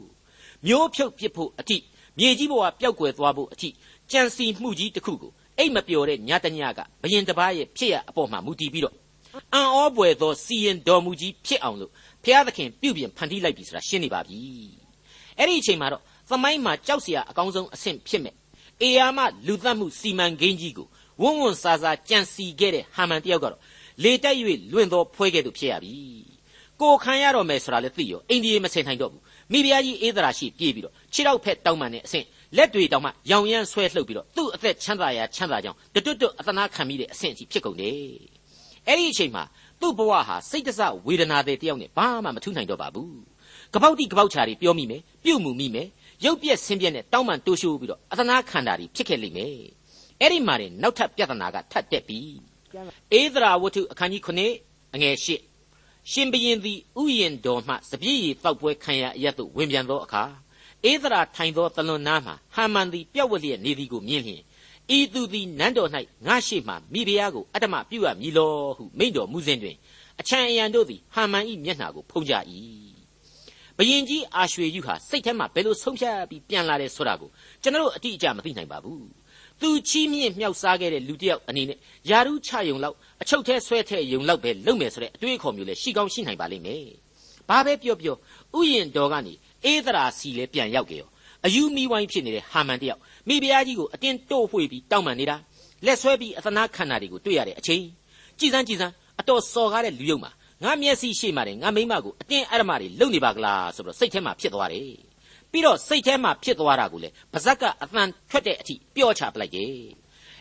[0.66, 1.76] မျိုးဖြုတ်ပစ်ဖို့အထိ
[2.18, 3.68] မြေကြီးပေါ်ကပျောက်ကွယ်သွားဖို့အထိ
[4.10, 8.94] ကြံစီမှုကြီးတစ်ခုကိုအိတ်မပျော်တဲ့ညတညကဘရင်တစ်ပါးရဲ့ဖြစ်ရအပေါ်မှာမူတည်ပြီးတော့
[9.54, 11.92] အံ့ဩပွေသောစီရင်တော်မူကြီးဖြစ်အောင်လို့
[12.24, 14.38] ဖျားသခင်ပြုပြင်ဖန်တီးလိုက်ပြီဆိုတာရှင်းနေပါပြီ
[15.38, 18.34] အဲ့ဒီအချိန်မှာတော့သမိုင်းမှာကြောက်စရာအကောင်းဆုံးအဆင့်ဖြစ်မဲ့
[18.82, 20.88] အေယာမလူသတ်မှုစီမံကိန်းကြီးကို
[21.22, 23.60] ဝုန်းဝန်းစားစားကြံစီခဲ့တဲ့ဟာမန်တယောက်ကတော့
[24.02, 24.36] လေတက်၍
[24.72, 25.94] လွင့်သောဖွဲကဲ့သို့ဖြစ်ရပြီ
[26.80, 29.22] ကိုခံရတော့မယ်ဆိုတာလည်းသိရောအိန္ဒိယမစင်နိုင်တော့ဘူး
[29.52, 32.24] မိဖုရားကြီးအေးသရာရှိပြေးပြီးတော့ခြေထောက်ဖက်တောင်းပန်တဲ့အဆင့်
[32.56, 37.96] လက်တွေတောင်မှရောင်ရမ်းဆွဲလှုပ်ပြီးတော့သူ့အသက်ချမ်းသာရာချမ်းသာကြောင်းတွတ်တွတ်အသနာခံမိတဲ့အဆင့်အထိဖြစ်ကုန်တယ်
[38.86, 39.44] အဲ့ဒီအချိန်မှာ
[39.80, 43.20] သူ့ဘဝဟာစိတ်တစဝေဒနာတွေတယောက်နဲ့ဘာမှမထူးနိုင်တော့ပါဘူး
[43.74, 45.88] ကပောက်တိကပောက်ချာတွေပြောမိမယ်ပြုတ်မှုမိမယ်
[46.24, 49.56] ရုပ်ပြက်ဆင်းပြက်နဲ့တောင်းပန်တိုးရှိုးပြီးတော့အသနာခံတာတွေဖြစ်ခဲ့လိမ့်မယ်
[50.20, 52.20] အဲ့ဒီမှာနေနောက်ထပ်ပြဿနာကထပ်တက်ပြီ
[53.18, 55.16] ဧဒရာဝတ္ထုအခန်းကြီး9အငယ်
[55.66, 60.22] 8ရှင်ဘရင်သည်ဥယျင်တော်မှစပြည့်ရည်တောက်ပွဲခံရအရတ်သို့ဝင်ပြန်သောအခါ
[60.90, 64.42] ဧဒရာထိုင်သောတလွန်နားမှဟာမန်သည်ပျောက်ဝက်လျက်နေသည်ကိုမြင်လျင်
[64.96, 65.90] ဤသူသည်နန်းတော်၌
[66.26, 69.76] ငါရှိမှမိဖုရားကိုအတ္တမပြုရမည်လောဟုမိန့်တော်မူစဉ်တွင်
[70.20, 72.34] အချံအယံတို့သည်ဟာမန်၏မျက်နှာကိုဖုံးကြ၏
[73.78, 77.30] ဘယင်ကြီးအာရွှေယူဟာစိတ်ထဲမှာဘယ်လိုဆုံးဖြတ်ပြီးပြန်လာတယ်ဆိုတာကို
[77.62, 79.06] ကျွန်တော်အတိအကျမသိနိုင်ပါဘူး
[79.60, 81.78] သူချီးမြှင့်မြောက်စားခဲ့တဲ့လူတစ်ယောက်အနေနဲ့
[82.10, 86.84] ယာရုချယုံလောက်အချုပ်ထဲဆွဲထဲယုံလောက်ပဲလုပ်မယ်ဆိုတဲ့အတွေးအခေါ်မျိုးလဲရှိကောင်းရှိနိုင်ပါလိမ့်မယ်
[87.48, 88.16] ဘာပဲပြောပြော
[88.58, 91.08] ဥယျင်တော်ကနေအေးသရာစီလဲပြန်ရောက်ကြရော
[91.46, 95.36] အယူမီဝိုင်းဖြစ်နေတဲ့ဟာမန်တယောက်မိဖုရားကြီးကိုအတင်းတိုးဖွေပြီးတောင်းပန်နေတာ
[95.86, 97.82] လက်ဆွဲပြီးအသနာခန္ဓာတွေကိုတွေ့ရတဲ့အချိန်
[98.38, 100.30] ကြည်စမ်းကြည်စမ်းအတော်စော်ကားတဲ့လူယုံမှာ
[100.64, 104.92] ငါမျက်စိရှိမှတယ်ငါမိမကိုအတင်းအဓမ္မတွေလုံနေပါကလားဆိုတော့စိတ်ထဲမှာဖြစ်သွားတယ်
[105.50, 109.73] ပြီးတော့စိတ်ထဲမှာဖြစ်သွားတာကိုလေပါဇက်ကအသံထွက်တဲ့အထိပျော့ချပလိုက်တယ်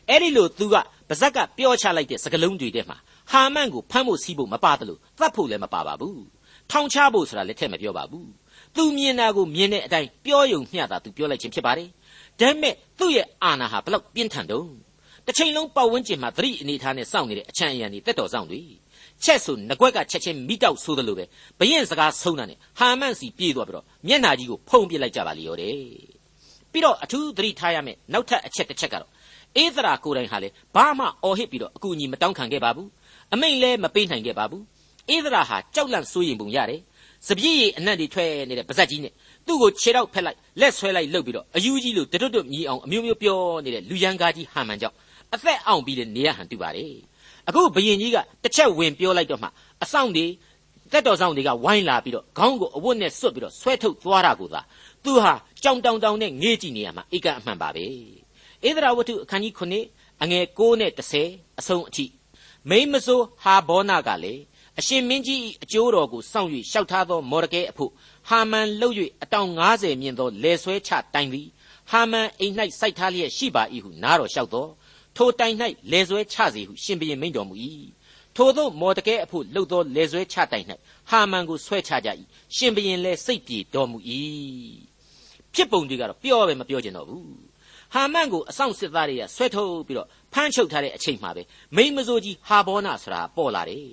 [0.10, 0.76] အဲ့ဒီလိုသူက
[1.10, 2.98] ပါဇက်ကပျော့ချလိုက်တဲ့စကလုံးတွေထဲမှာ
[3.32, 6.24] ဟာမန်ကိုဖမ်းဖို့စီးဖို့မပါတယ်လို့သတ်ဖို့လည်းမပါပါဘူး
[6.72, 8.30] ထောင်ချဖို့ဆိုတာလည်းထည့်မပြောပါဘူး
[8.76, 11.90] သူမြင်တာကိုမြင်တဲ့အတိုင်းပြောယုံမျှတာသူပြောလိုက်ခြင်းဖြစ်ပါတယ်
[12.40, 14.72] ဒါပေမဲ့သူ့ရဲ့အာဏာဟာဘလောက်ပြင်းထန်တုံး
[15.26, 18.62] တစ်ချိန်လုံးပတ်ဝန်းကျင်မှာသတိအနေထားနဲ့စောင့်နေတဲ့အချမ်းအယံတွေတက်တော်ဆောင်တွေ
[19.26, 21.26] ချက်ဆိုငကွက်ကချက်ချင်းမိတောက်ဆိုးတယ်လို့ပဲ
[21.60, 25.76] ဘရင်စကားဆုံးတာနဲ့ဟာမန့်စီပြေးသွားပြီးတော့မျက်နာကြီးကိုဖုံးပစ်လိုက်ကြပါလေရောတယ်
[26.72, 29.12] ပြီးတော့အထူးသတိထားရမယ်နောက်ထပ်အချက်တစ်ချက်ကတော့
[29.58, 32.90] အေးသရာကိုယ်တိုင်ဟာလေဘာမှအော်ဟစ်ပြီးတော့အကူအညီမတောင်းခံခဲ့ပါဘူး
[33.34, 34.64] အမိန်လည်းမပေးနိုင်ခဲ့ပါဘူး
[35.10, 36.82] အေးသရာဟာကြောက်လန့်စိုးရိမ်ပုံရတယ်
[37.28, 39.14] စပြည့်ရည်အနံ့တွေထွက်နေတဲ့ပါဇက်ကြီးနဲ့
[39.46, 44.96] သူ့ကိုခြေတော့ဖက်လိုက်လက်ဆွဲလိုက်လှုပ်ပြီးတော့အယူကြီးလိုတွတ်တွတ်မြည်အောင်အမျိုးမျိုးပြောနေတဲ့လူရန်ကားကြီးဟန်မှန်ကြောင့်
[45.34, 46.96] အသက်အောင်ပြီးတဲ့နေရဟန်တူပါတယ်
[47.48, 49.48] အခုဘယင်ကြီးကတစ်ချက်ဝင်ပြောလိုက်တော့မှ
[49.84, 50.26] အဆောင်တွေ
[50.92, 54.62] တက်တော်ဆောင်တွေကဝိုင်းလာပြီးတော့ခေါင်းကိုအဝတ်နဲ့ဆွတ်ပြီးတော့ဆွဲထုတ်သွားတာကိုသာ
[55.04, 57.86] သူဟာကြောင်တောင်တောင်နဲ့ငေးကြည့်နေရမှာဧကအမှန်ပါပဲ
[58.68, 59.54] ဧဒရာဝတ္ထုအခန်းကြီး
[59.88, 60.92] 9အငယ်6နဲ့
[61.26, 62.06] 10အဆုံးအထိ
[62.70, 64.42] မိမစိုးဟာဘောနာကလည်း
[64.80, 67.92] အရှင်မင်းကြီးအကျိုးတော်ကိုစောင့်၍ရှောက်ထားသောမော်ဒကဲအဖို့
[68.30, 71.48] ဟာမန်လှုပ်၍အတောင်90မြင့်သောလေဆွဲချတိုင်သည်
[71.92, 74.70] ဟာမန်အိမ်၌စိုက်ထားလျက်ရှိပါ၏ဟုနားတော်လျှောက်တော်
[75.18, 75.56] ထိုတိုင်၌
[75.92, 77.56] လေဆွဲချစေဟုရှင်ဘုရင်မိန့်တော်မူ၏
[78.36, 80.66] ထိုသောမော်ဒကဲအဖို့လှုပ်သောလေဆွဲချတိုင်၌
[81.10, 82.10] ဟာမန်ကိုဆွဲချကြ၏
[82.56, 83.98] ရှင်ဘုရင်လည်းစိတ်ပြေတော်မူ၏
[85.54, 87.26] ဖြစ်ပုံတွေကတော့ပြောပဲမပြောကျင်တော့ဘူး
[87.94, 91.42] ဟာမန်ကိုအဆောင်စစ်သားတွေကဆွဲထုတ်ပြီးတော့ဖမ်းချုပ်ထားတဲ့အချိန်မှာပဲ
[91.76, 93.90] မိမစိုးကြီးဟာဘောနာဆိုတာပေါ်လာတယ်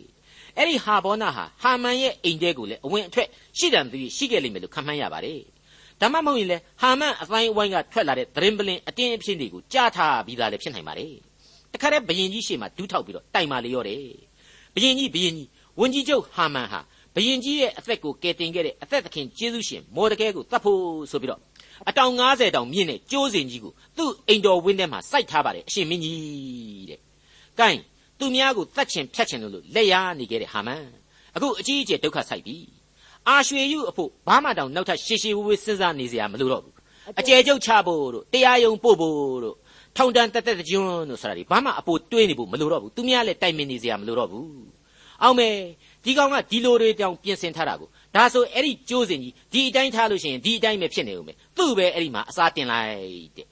[0.57, 3.29] အဲ့ဒီဟာဘောနာဟာဟာမန်ရဲ့အိမ်တဲကိုလည်းအဝင်အထွက်
[3.59, 5.41] ရှိတယ်သူရှိခဲ့လိမ့်မယ်လို့ခန့်မှန်းရပါတယ်
[6.01, 11.15] ဒါမှမဟုတ်ရင်လေဟာမန်အတိုင်းအဝိုင်းကထွက်လာတဲ့သတင်းပလင်အတင်းအဖြစ်တွေကိုကြားထားပြီးသားလည်းဖြစ်နိုင်ပါတယ်
[11.73, 14.03] တခါတည်းဘယင်ကြီးရှေ့မှာဒူးထောက်ပြီးတော့တိုင်မာလေရောတယ်
[14.75, 15.49] ဘယင်ကြီးဘယင်ကြီး
[15.81, 16.81] ဝန်ကြီးချုပ်ဟာမန်ဟာ
[17.15, 20.81] ဘယင်ကြီးရဲ့အသက်ကိုကယ်တင်ခဲ့တဲ့အသက်သခင်ကျေးဇူးရှင်မော်ဒကဲကိုတတ်ဖို့
[21.11, 21.41] ဆိုပြီးတော့
[21.89, 27.01] အတောင်90တောင်မြင့်တဲ့ကျိုးစင်ကြီးကိုသူ့အိမ်တော်ဝင်းထဲမှာစိုက်ထားပါတယ်အရှင်မင်းကြီးတဲ့။
[27.61, 27.69] ကဲ
[28.19, 30.85] သူများကိုတတ်ချင်ဖြတ်ချင်လို့လက်ရနေခဲ့တဲ့ဟာမန်
[31.37, 32.57] အခုအကြီးအကျယ်ဒုက္ခဆိုင်ပြီ။
[33.29, 36.75] အာရွှေယူအဖို့ဘာမှတောင်နောက်ထပ်ရှေရှေဝေးဝေးစဉ်းစားနေစရာမလိုတော့ဘူး။
[37.21, 39.57] အကျယ်ကျုပ်ချဖို့တို့တရားယုံပို့ဖို့တို့
[39.97, 44.47] ထောင်တန်းတက်တက်ကျွန်းတို့ဆိုတာဒီဘာမှအပိုတွေးနေဖို့မလိုတော့ဘူး။သူများလည်းတိုင်ပင်နေစရာမလိုတော့ဘူး။
[45.23, 45.55] အောင်မယ်
[46.05, 52.91] ဒီကောင်ကဒီလိုတွေတောင်ပြင်ဆင်ထားတာကိုဒါဆိုအဲ့ဒီကျိုးစင်ကြီးဒီအတိုင်းထားလို့ရှိရင်ဒီအတိုင်းပဲဖြစ်နေဦးမယ်သူ့ပဲအဲ့ဒီမှာအစားတင်လိုက်
[53.37, 53.47] တဲ့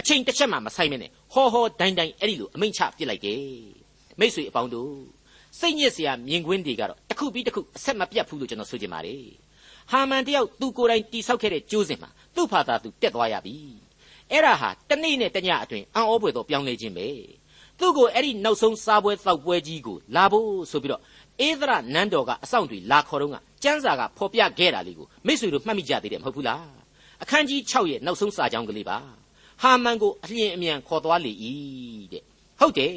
[0.00, 3.42] အချိန်တစ်ချက်မှမဆိုင်မနဲ့ဟောဟောတိုင်းတိုင်းအဲ့ဒီလိုအမိန့်ချပြစ်လိုက်တယ်
[4.20, 4.92] မိษွေအပေါင်းတို့
[5.58, 9.24] စိတ်ညစ်စရာမြင်ကွင်းတွေကတော့တစ်ခုပြီးတစ်ခုအဆက်မပြတ်ဘူးလို့ကျွန်တော်ဆိုချင်ပါတယ်
[9.90, 13.56] ဟာမန်တယောက်သူကိုယ်တိုင်တိဆောက်ခဲ့တဲ့ကျိုးစင်မှာသူ့ဖာသာသူတက်သွားရပြီ
[14.30, 17.08] အဲ့ဒါဟာတနေ့နဲ့တညအတွင်းအံ့ဩဖွယ်သောပြောင်းလဲခြင်းပဲ
[17.78, 21.02] သူ့ကိုအဲ့ဒီနောက်ဆုံးစားပွဲတောက်ပွဲကြီးကိုလာဖို့ဆိုပြီးတော့
[21.46, 26.66] ဧဒရနန်းတော်ကအဆောင်တွေလာခေါ်တော့ကကျမ်းစာကဖော်ပြခဲ့တာလေးကိုမိတ်ဆွေတို့မှတ်မိကြသေးတယ်မဟုတ်ဘူးလား
[27.22, 28.98] အခန်းကြီး6ရဲ့နောက်ဆုံးစာကြောင်းကလေးပါ
[29.62, 31.32] ဟာမန်ကိုအလျင်အမြန်ခေါ်သွားလေ၏
[32.12, 32.22] တဲ့
[32.60, 32.96] ဟုတ်တယ်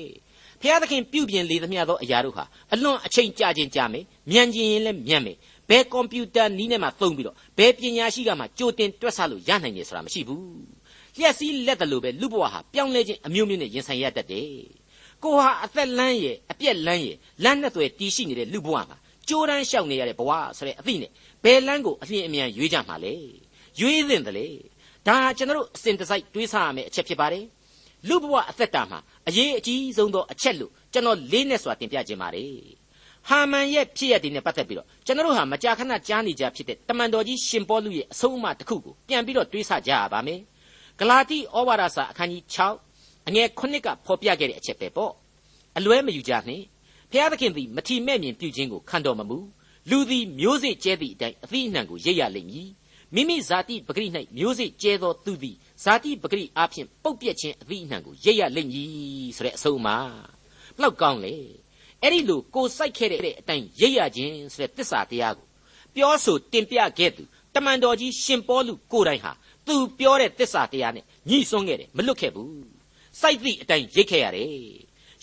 [0.62, 2.44] ဖျားသခင်ပြုပြင်လေသမျှသောအရာတို့ဟာ
[2.74, 5.38] အလွန်အချိန်ကြာခြင်းကြာမယ်မြန်ခြင်းရင်လည်းမြန်မယ်
[5.70, 10.44] ဘယ်ကွန်ပျူတာနည်းနဲ့မှသုံးပြီးတော့ဘယ်ပညာရှိကမှကြိုတင်တွက်ဆလို့ရနိုင်တယ်ဆိုတာမရှိဘူး
[11.18, 14.50] လျက်စီးလက်တယ်လို့ပဲလူဘဝဟာပြောင်းလဲခြင်းအမျိုးမျိုးနဲ့ရင်ဆိုင်ရတတ်တယ်
[15.24, 21.12] ကိုဟာအသက်လန်းရဲ့အပြက်လန်းရဲ့လန်းနဲ့သွယ်တီးရှိနေတဲ့လူဘဝမှာကြိုးတန်းလျှောက်နေရတဲ့ဘဝဆိုတဲ့အသည့်နဲ့
[21.44, 23.14] ဘယ်လန်းကိုအလျင်အမြန်ရွေးကြမှာလဲ
[23.80, 24.48] ရွေးသင့်တယ်လေ
[25.08, 27.44] ဒါဟာကျွန်တော်တို့အစဉ်တစိုက်တွေးဆရမယ့်အချက်ဖြစ်ပါတယ်
[28.08, 32.62] လူဘဝအသက်တာမှာအရေးအကြီးဆုံးသောအချက်လို့ကျွန်တော်လေးနဲ့စွာတင်ပြခြင်းပါတယ်
[33.30, 40.40] ဟာမန်ရဲ့ဖြစ်ရတဲ့နဲ့ပတ်သက်ပြီးတော့ကျွန်တော်တို့ဟာမကြာခဏကြားနေကြဖြစ်တဲ့တမန်တော်ကြီးရှင်ပေါလုရဲ့အဆုံးအမတစ်ခုကိုပြန်ပြီးတော့တွေးဆကြရပါမယ်
[41.00, 42.44] ဂလာတိဩဝါဒစာအခန်းကြီး
[42.88, 45.14] 6အငယ်9ကဖော်ပြခဲ့တဲ့အချက်ပဲပေါ့
[45.78, 46.64] အလွဲမယူကြနှင့်
[47.12, 49.38] ဖျားသခင်သည်မထီမဲ့မြင်ပြုခြင်းကိုခံတော်မမူ
[49.90, 52.70] လူသည်မျိုးစေ့ကျဲသည့်အတိုင်းအသီးအနှံကိုရိပ်ရလိမ့်မည်
[53.14, 54.08] မိမိဇာတိပဂရိ၌
[54.38, 59.90] မျိုးစေ့ကျဲသောသူသည် ဇာတိပဂရိအားဖြင့်ပုတ်ပြက်ခြင်းအသီးအနှံကိုရိပ်ရလိမ့်မည်ဆိုတဲ့အဆုံးအမ
[60.76, 61.36] ဘလောက်ကောင်းလေ
[62.02, 65.48] အဲ့ဒီလိုကိုစိုက်ခဲ့တဲ့အတိုင်းရိပ်ရခြင်းဆိုတဲ့တစ္ဆာတရားကို
[65.96, 67.24] ပြောဆိုတင်ပြခဲ့သူ
[67.56, 69.32] တမန်တော်ကြီးရှင်ပေါလုကိုယ်တိုင်ဟာ
[69.68, 72.52] သူပြောတဲ့တစ္ဆာတရားနဲ့ညှိစွန်းခဲ့တယ်မလွတ်ခဲ့ဘူး
[73.20, 74.52] စိုက်သည့်အတိုင်းရိပ်ခဲ့ရတယ်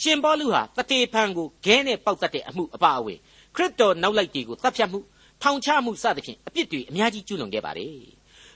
[0.02, 3.18] ရှင်ပေါလုဟာတတေဖန်ကိုဂဲနဲ့ပေါက်တတ်တဲ့အမှုအပါအဝင်
[3.54, 5.00] ခရစ်တော်နောက်လိုက်တွေကိုသတ်ဖြတ်မှု
[5.42, 7.98] ထောင်ချမှုစသဖြင့်အပြစ်တွေအများကြီးကျူးလွန်ခဲ့ပါတယ်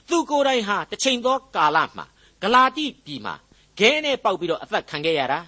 [0.09, 2.05] သူကိုယ်တိုင်ဟာတစ်ချိန်သောကာလမှာ
[2.41, 3.35] ဂလာတိပြည်မှာ
[3.79, 5.39] ဂဲနဲ့ပေါက်ပြီးတော့အသက်ခံခဲ့ရတာ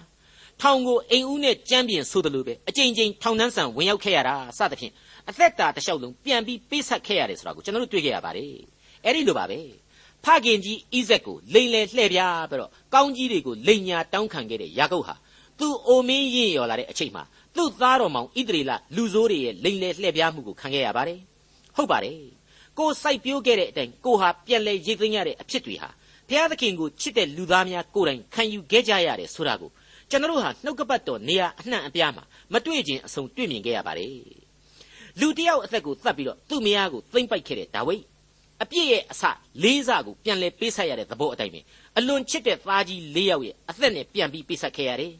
[0.60, 4.92] ထောင်ကိုအိမ်ဦးနဲ့ကြမ်းပြင်ဆိုသလိုပဲအကြိမ်ကြိမ်ထောင်နှန်းဆန်ဝင်ရောက်ခဲ့ရတာစသဖြင့်
[5.28, 8.52] အသက်တာတစ်လျှောက်လုံးပြန်ပြီးပေးဆက်ခဲ့ရတယ်ဆိုတာကိုကျွန်တော်တို့တွေ့ခဲ့ရပါတယ်
[9.04, 9.58] အဲ့ဒီလိုပါပဲ
[10.24, 15.14] ဖခင်ကြီးဣဇက်ကိုလိန်လေလှဲ့ပြားပြီးတော့ကောင်းကြီးတွေကိုလိန်ညာတောင်းခံခဲ့တဲ့ယာကုပ်ဟာ
[15.58, 17.22] သူအိုမင်းရင်ရော်လာတဲ့အချိန်မှာ
[17.56, 21.18] သူ့သားတော်မောင်ဣသရေလလူဆိုးတွေရဲ့လိန်လေလှဲ့ပြားမှုကိုခံခဲ့ရပါတယ်
[21.76, 22.16] ဟုတ်ပါတယ်
[22.78, 25.88] ကိုစိုက်ပျိုးခဲ့တဲ့အတိုင်းကိုဟာပြန်လဲရိတ်သိမ်းရတဲ့အဖြစ်တွေဟာ
[26.28, 29.70] ဘုရားသခင်ကိုချစ်တဲ့လူသားများကိုယ်တိုင်ခံယူခဲ့ကြရတယ်ဆိုတာကို
[30.10, 34.14] ကျွန်တော်တို့ဟာနှုတ်ကပတ်တော်နေရာအနှံ့အပြားမှာမတွေ့ခြင်းအဆုံးတွေ့မြင်ခဲ့ရပါတယ်
[35.20, 38.02] လူတယောက်အသက်ကိုတတ်ပြီးတော့သူ့မယားကိုသိမ့်ပိုက်ခဲ့တဲ့ဒါဝိဒ်
[38.62, 39.22] အပြစ်ရဲ့အစ
[39.62, 41.60] လေးစားကိုပြန်လဲပေးဆက်ရတဲ့သဘောအတိုင်းပဲ
[41.98, 45.14] အလွန်ချစ်တဲ့သားကြီးလေးယောက်ရဲ့အသက်နဲ့ပြန်ပြီးပေးဆက်ခဲ့ရတယ်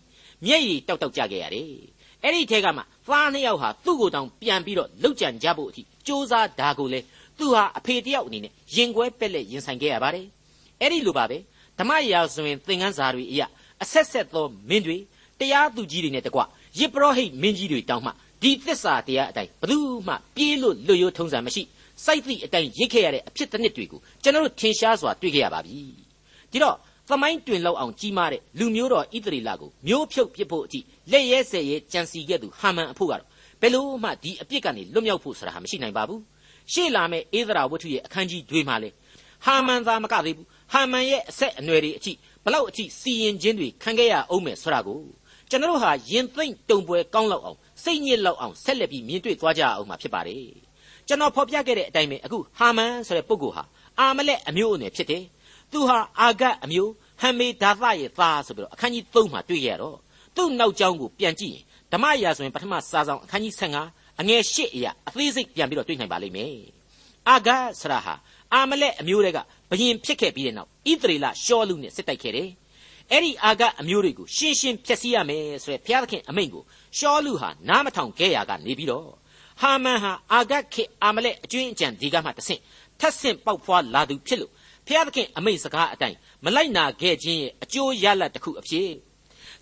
[0.46, 1.68] မျက်ရည်တောက်တောက်ကြခဲ့ရတယ်
[2.22, 7.00] အဲ့ဒီထဲကမှသားနှစ်ယောက်ဟာသူ့ကိုတောင်ပြန်ပြီးတော့လှုပ်ကြံကြဖို့အထိစ조사ဒါကိုလေ
[7.42, 10.26] သူဟာအဖေတယောက်အနေနဲ့ရင်ခွဲပက်လက်ရင်ဆိုင်ခဲ့ရပါတယ်
[10.80, 11.38] အဲ့ဒီလိုပါပဲ
[11.78, 13.46] ဓမ္မရာဇဝင်သင်ခန်းစာတွေအရာ
[13.82, 14.96] အဆက်ဆက်သောမင်းတွေ
[15.40, 16.40] တရားသူကြီးတွေနဲ့တကွ
[16.78, 18.10] ယစ်ပရောဟိတ်မင်းကြီးတွေတောင်းမှ
[18.42, 19.78] ဒီသစ္စာတရားအတိုင်းဘယ်သူ
[20.08, 21.62] မှပြေးလို့လွတ်ရိုးထုံးစံမရှိ
[22.04, 25.78] စိုက်သည့်အတိုင်းရစ်ခဲ့ရတဲ့အဖြစ်တစ်နှစ်တွေကိုကျွန်တော်တို့ထင်ရှားစွာတွေ့ခဲ့ရပါပြီ
[26.52, 26.76] ဒီတော့
[27.08, 30.80] သမိုင်းတွင်လောက်အောင်ကြီးမားတဲ့လူမျိုးတော်ဣသရေလကိုမျိုးဖြုတ်ပစ်ဖို့အထိ
[31.12, 33.28] လက်ရဲဆဲရဲကြံစီခဲ့သူဟာမန်အဖို့ကတော့
[33.60, 36.20] ဘယ်လို့မှဒီအပြစ်ကနေလွတ်မြောက်ဖို့ဆိုတာမရှိနိုင်ပါဘူး
[36.72, 38.90] ရှေ့လာမယ့်ဧဒရာဝတ္ထုရဲ့အခန်းကြီးတွေမှာလေ
[39.44, 42.12] ဟာမန်သာမကသေးဘူးဟာမန်ရဲ့အဆက်အနွယ်တွေအထိ
[42.44, 45.00] ဘလောက်အထိစီရင်ခြင်းတွေခံခဲ့ရအောင်မယ်ဆိုတာကို
[45.50, 50.46] ကျွန်တော်တို့ဟာရင်သိမ့်တုံပွဲကောင်းလောက်အောင်စိတ်ညစ်လောက်အောင်ဆက်လက်ပြီးမြင်တွေ့သွားကြအောင်မှာဖြစ်ပါတယ်
[51.08, 53.64] ကျွန်တော်ဖော်ပြခဲ့တဲ့အတိုင်းပဲအခုဟာမန်ဆိုတဲ့ပုဂ္ဂိုလ်ဟာ
[53.98, 55.24] အာမလက်အမျိုးအနွယ်ဖြစ်တယ်
[55.72, 59.98] သူဟာအာဂတ်အမျိုးဟမ်မေဒါသရဲ့သားဆိုပြီးတော့အခန်းကြီး3မှာတွေ့ရတော့
[60.36, 66.56] သူ့နောက်ကျောင်းကိုပြန်ကြည့်ရင်ဓမ္မရာဆိုရင်ပထမစာဆောင်အခန်းကြီး15 အငယ်8အရာအသေးစိတ်ပြန်ပြီးတော့တွေ့နိုင်ပါလိမ့်မယ်
[67.28, 68.14] အာဂတ်ဆရာဟာ
[68.52, 69.38] အာမလက်အမျိုးတွေက
[69.70, 72.50] ဘယင်ဖြစ်ခဲ့ပြီးတဲ့နောက်ဣသရေလရှောလူနဲ့စစ်တိုက်ခဲ့တယ်
[73.10, 76.62] အဲ့ဒီအာဂတ်အမျိုးတွေကိုရှင်းရှင်းဖျက်ဆီးရမယ်ဆိုရယ်ဘုရားသခင်အမိန့်ကို
[76.98, 79.08] ရှောလူဟာနားမထောင်ခဲ့ရကနေပြီးတော့
[79.60, 82.60] ဟာမန်ဟာအာဂတ်ခေအာမလက်အကျွင်းအကြံဒီကမှတဆင့်
[83.00, 84.52] ထပ်ဆင့်ပေါက်ဖွာလာသူဖြစ်လို့
[84.86, 88.88] ဘုရားသခင်အမိန့်စကားအတိုင်းမလိုက်နာခဲ့ခြင်းရဲ့အကျိုးရလဒ်တစ်ခုအဖြစ်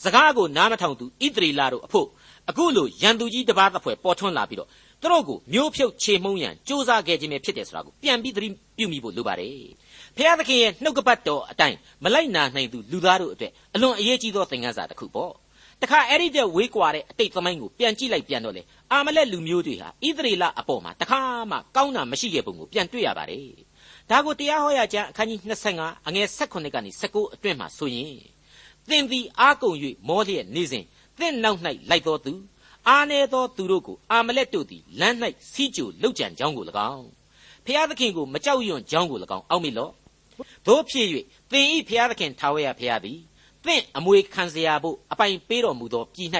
[0.05, 2.09] စကားကိုနားမထောင်သူဣသရေလတို့အဖို့
[2.51, 4.69] အခုလိုရန်သူကြီးတစ်ပါးတစ်ဖွဲ့ပေါ်ထွန်းလာပြီးတော့
[5.01, 9.55] သူတို့ကိုမျိုးဖြုတ်ချေမှုန်းရန်စ조사ခဲ့ခြင်းပဲဖြစ်တယ်ဆိုတာကိုပြန်ပြီးသတိပြုမိဖို့လိုပါတယ်
[10.17, 15.33] ဖျားသခင်ရဲ့နှုတ်ကပတ်တော်အတိုင်းမလိုက်နာနိုင်သူလူသားတို့အတွက်အလွန်အရေးကြီးသောသင်ခန်းစာတစ်ခုပေါ့
[15.83, 23.49] တခါအဲ့ဒီတဲ့ဝေးကွာတဲ့အတိတ်သမိုင်းကိုပြန်ကြည့်လိုက်ပြန်တော့လေအာမလက်လူမျိုးတွေဟာဣသရေလအပေါ်မှာတခါမှကောင်းတာမရှိခဲ့ပုံကိုပြန်တွေ့ရပါတယ်
[24.11, 25.41] ဒါကိုတရားဟောရကျမ်းအခန်းကြီး
[25.75, 28.15] 25အငယ်16ကနေ19အတွင်းမှာဆိုရင်
[28.89, 29.77] သင်သည်အားကုန်၍
[30.09, 30.85] မောလျက်နေစဉ်
[31.21, 31.59] သင့်နောက်၌
[31.91, 32.33] လိုက်သောသူ
[32.89, 35.17] အာနေသောသူတို့ကိုအာမလက်တို့သည်လမ်း၌
[35.53, 37.09] စီးကြိုလှုပ်ကြံကြောင်းကို၎င်း
[37.67, 39.93] ဖျားသခင်ကိုမကြောက်ရွံ့ကြောင်းကို၎င်းအောက်မေ့လော့
[40.67, 41.07] တို့ဖြစ်၍
[41.51, 43.19] သင်ဤဖျားသခင်ထာဝရဖျားသည်
[43.67, 46.29] သင်အမွေခံစရာဖို့အပိုင်ပေးတော်မူသောပြည်၌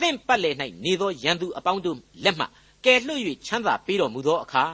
[0.00, 2.46] သင်ပတ်လည်၌နေသောရန်သူအပေါင်းတို့လက်မှ
[2.84, 4.64] ကယ်လွတ်၍ချမ်းသာပေးတော်မူသောအခါ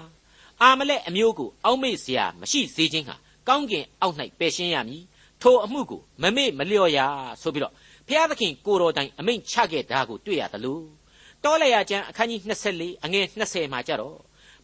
[0.62, 3.16] အာမလက်အမျိုးကိုအောက်မေ့စရာမရှိစေခြင်းဟာ
[3.48, 5.02] ကောင်းကင်အောက်၌ပယ်ရှင်းရမည်
[5.42, 6.98] ထိုအမှုကိုမမေ့မလျော့ရ
[7.42, 7.74] ဆိုပြီးတော့
[8.08, 10.80] ဘုရားသခင်ကိုတော်တိုင်အမိန့်ချခဲ့တာကိုတွေ့ရသလို
[11.44, 12.40] တောလျာကျမ်းအခန်းကြီး
[12.72, 14.16] 24အငယ်20မှာကြတော့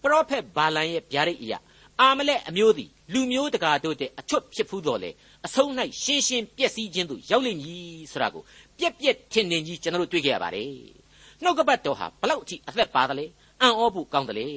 [0.03, 1.59] ပရောဖက်ဘာလန်ရဲ့ဗျာဒိတ်အရာ
[2.01, 5.11] အာမလက်အမျိုးသည်လူမျိုးတကာတို့တဲ့အချွတ်ဖြစ်ဖူးတော်လေ
[5.47, 5.71] အဆုံး၌
[6.03, 8.43] ရှင်းရှင်းပျက်စီးခြင်းသို့ရောက်လိမ့်မည်ဆိုတာကို
[8.79, 10.71] ပြက်ပြက်ထင်ထင်ကြီးကျွန်တော်တို့တွေ့ခဲ့ရပါတယ်
[11.43, 13.27] နှုတ်ကပတ်တော်ဟာဘလောက်အထိအသက်ပါသလဲ
[13.61, 14.49] အံ့ဩဖို့ကောင်းတယ်လေ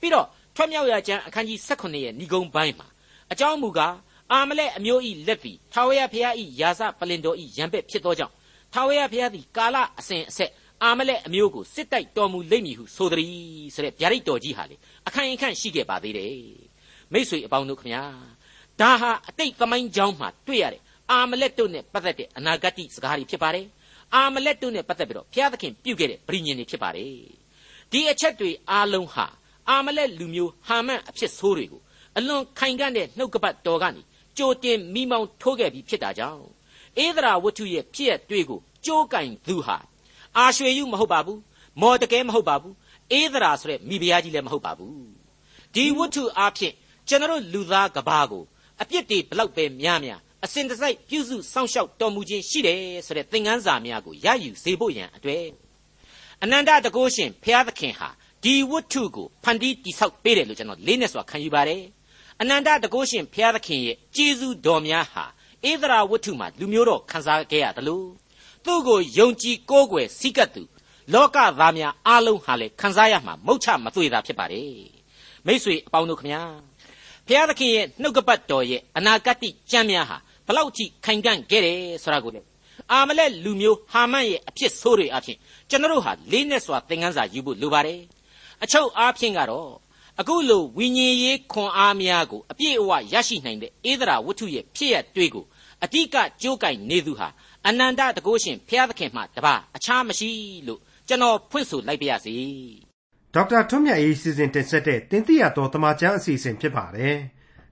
[0.00, 0.26] ပြီးတော့
[0.56, 2.86] ထွက်မြောက်ရာကျမ်းအခန်းကြီး18ရဲ့ဏိဂုံးပိုင်းမှာ
[3.32, 3.94] အကြောင်းမူကား
[4.32, 8.34] အာမလက်အမျိုးဤလက်သည်ထာဝရဘုရားဤယာစပလင်တော်ဤရံပက်ဖြစ်သောကြောင့်
[8.72, 10.50] ထာဝရဘုရားသည်ကာလအစဉ်အဆက်
[10.82, 14.76] အာမလက်အမျိုးကိုစစ်တိုက်တော်မူလိမ့်မည်ဟုဆိုသည်ဆိုတဲ့ဗျာဒိတ်တော်ကြီးဟာလေ
[15.08, 16.36] အခိုင်အခန့်ရှိခဲ့ပါသေးတယ်
[17.12, 18.02] မိษွေအပေါင်းတို့ခမညာ
[18.80, 23.66] ဒါဟာအတိတ်သမိုင်းကြောင်းမှာတွေ့ရတဲ့အာမလက်တို့နဲ့ပတ်သက်တဲ့အနာဂတ်စကားတွေဖြစ်ပါတယ်
[24.14, 27.12] အာမလက်တို့နဲ့ပတ်သက်ပြီးတော့ဘုရားသခင်ပြုခဲ့တဲ့ဗြိညင်တွေဖြစ်ပါတယ်
[27.92, 29.26] ဒီအချက်တွေအားလုံးဟာ
[29.68, 31.82] အာမလက်လူမျိုးဟာမန်အဖြစ်ဆိုးတွေကို
[32.16, 34.02] အလွန်ခိုင်ခံ့တဲ့နှုတ်ကပတ်တော်ကနေ
[34.38, 36.42] ကြိုတင်မိမောင်းထိုးခဲ့ပြီးဖြစ်တာကြောင့်
[37.04, 39.76] ဧဒရာဝတ္ထုရဲ့ဖြစ်ရတွေ့ကိုကြိုးကင်သူဟာ
[40.36, 41.40] အာရွှေယုမဟုတ်ပါဘူး
[41.80, 42.74] မော်တကဲမဟုတ်ပါဘူး
[43.18, 44.94] ဧဒရာဆိုတဲ့မိဖုရားကြီးလည်းမဟုတ်ပါဘူး
[45.74, 46.74] ဒီဝတ္ထုအားဖြင့်
[47.08, 48.44] ကျွန်တော်လူသားကဘာကို
[48.82, 55.44] အပြစ်တွေဘလောက်ပဲများများအစဉ်တစိုက်ပြုစုစောင့်ရှောက်တော်မူခြင်းရှိတယ်ဆိုတဲ့သင်ခန်းစာများကိုရယူစေဖို့ရန်အတွေ့
[56.42, 58.08] အနန္တတကုရှင်ဖျားသခင်ဟာ
[58.44, 61.82] ဒီဝတ္ထုကိုဖန်တီးတိဆောက်ပေးတယ်လို့ကျွန်တော်လေးနဲ့စွာခံယူပါတယ်
[62.40, 65.24] အနန္တတကုရှင်ဖျားသခင်ရဲ့ကျေးဇူးတော်များဟာ
[65.70, 68.08] ဧဒရာဝတ္ထုမှာလူမျိုးတော်ခံစားခဲ့ရတယ်လို့
[68.64, 70.62] သူ့ကိုယုံကြည်ကိုးကွယ်စိကတ်သူ
[71.12, 74.72] လောကသားများအားလုံးဟာလည်းခံစားရမှာမုတ်ချမသွေတာဖြစ်ပါတယ်
[75.46, 76.42] မိษွေအပေါင်းတို့ခမညာ
[77.26, 82.40] ဖျားသခင်ရဲ့နှုတ်ကပတ်တော်ရဲ့အနာဂတ်ကြံများဟာဘလောက်ထိခိုင်ကန့်ခဲ့တယ်ဆိုတာကိုလေ
[82.92, 85.36] အာမလက်လူမျိုးဟာမန်ရဲ့အဖြစ်ဆိုးတွေအဖြစ်
[85.70, 88.00] ကျွန်တော်တို့ဟာလေးနဲ့စွာသင်ခန်းစာယူဖို့လိုပါတယ်
[88.62, 89.70] အချုပ်အားဖြင့်ကတော့
[90.20, 95.44] အခုလိုဝိညာဉ်ရေးခွန်အားများကိုအပြည့်အဝရရှိနိုင်တဲ့ဧဒရာဝတ္ထုရဲ့ဖြစ်ရတွေ့ကို
[95.84, 97.28] အတိကကြိုးကင်နေသူဟာ
[97.66, 100.30] အနန္တတကုရှင်ဘုရားသခင်မှတပါအခြားမရှိ
[100.66, 102.36] လို့ကျွန်တော်ဖွင့်ဆိုလိုက်ပါရစေ
[103.34, 107.16] ဒေါက်တာထွန်းမြတ်ရေးစီစဉ်တင်ဆက်တဲ့တင်ပြတော်တမချန်းအစီအစဉ်ဖြစ်ပါတယ်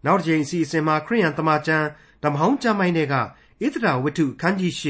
[0.07, 1.87] နောက်တစ်ချိန်အစီအစဉ်မှာခရိယန်တမချန်း
[2.23, 3.23] ဓမ္မဟောင်းကျမ်းပိုင်းတွေကဣ
[3.75, 4.85] သရာဝတ္ထုအခန်းကြီး၈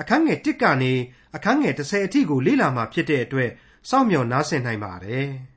[0.00, 0.92] အခန်းငယ်၁ကနေ
[1.36, 3.50] အခန်းငယ်30အထိကိုလေ့လာမှာဖြစ်တဲ့အတွက်
[3.88, 5.28] စောင့်မျှော်နားဆင်နိုင်ပါတယ်။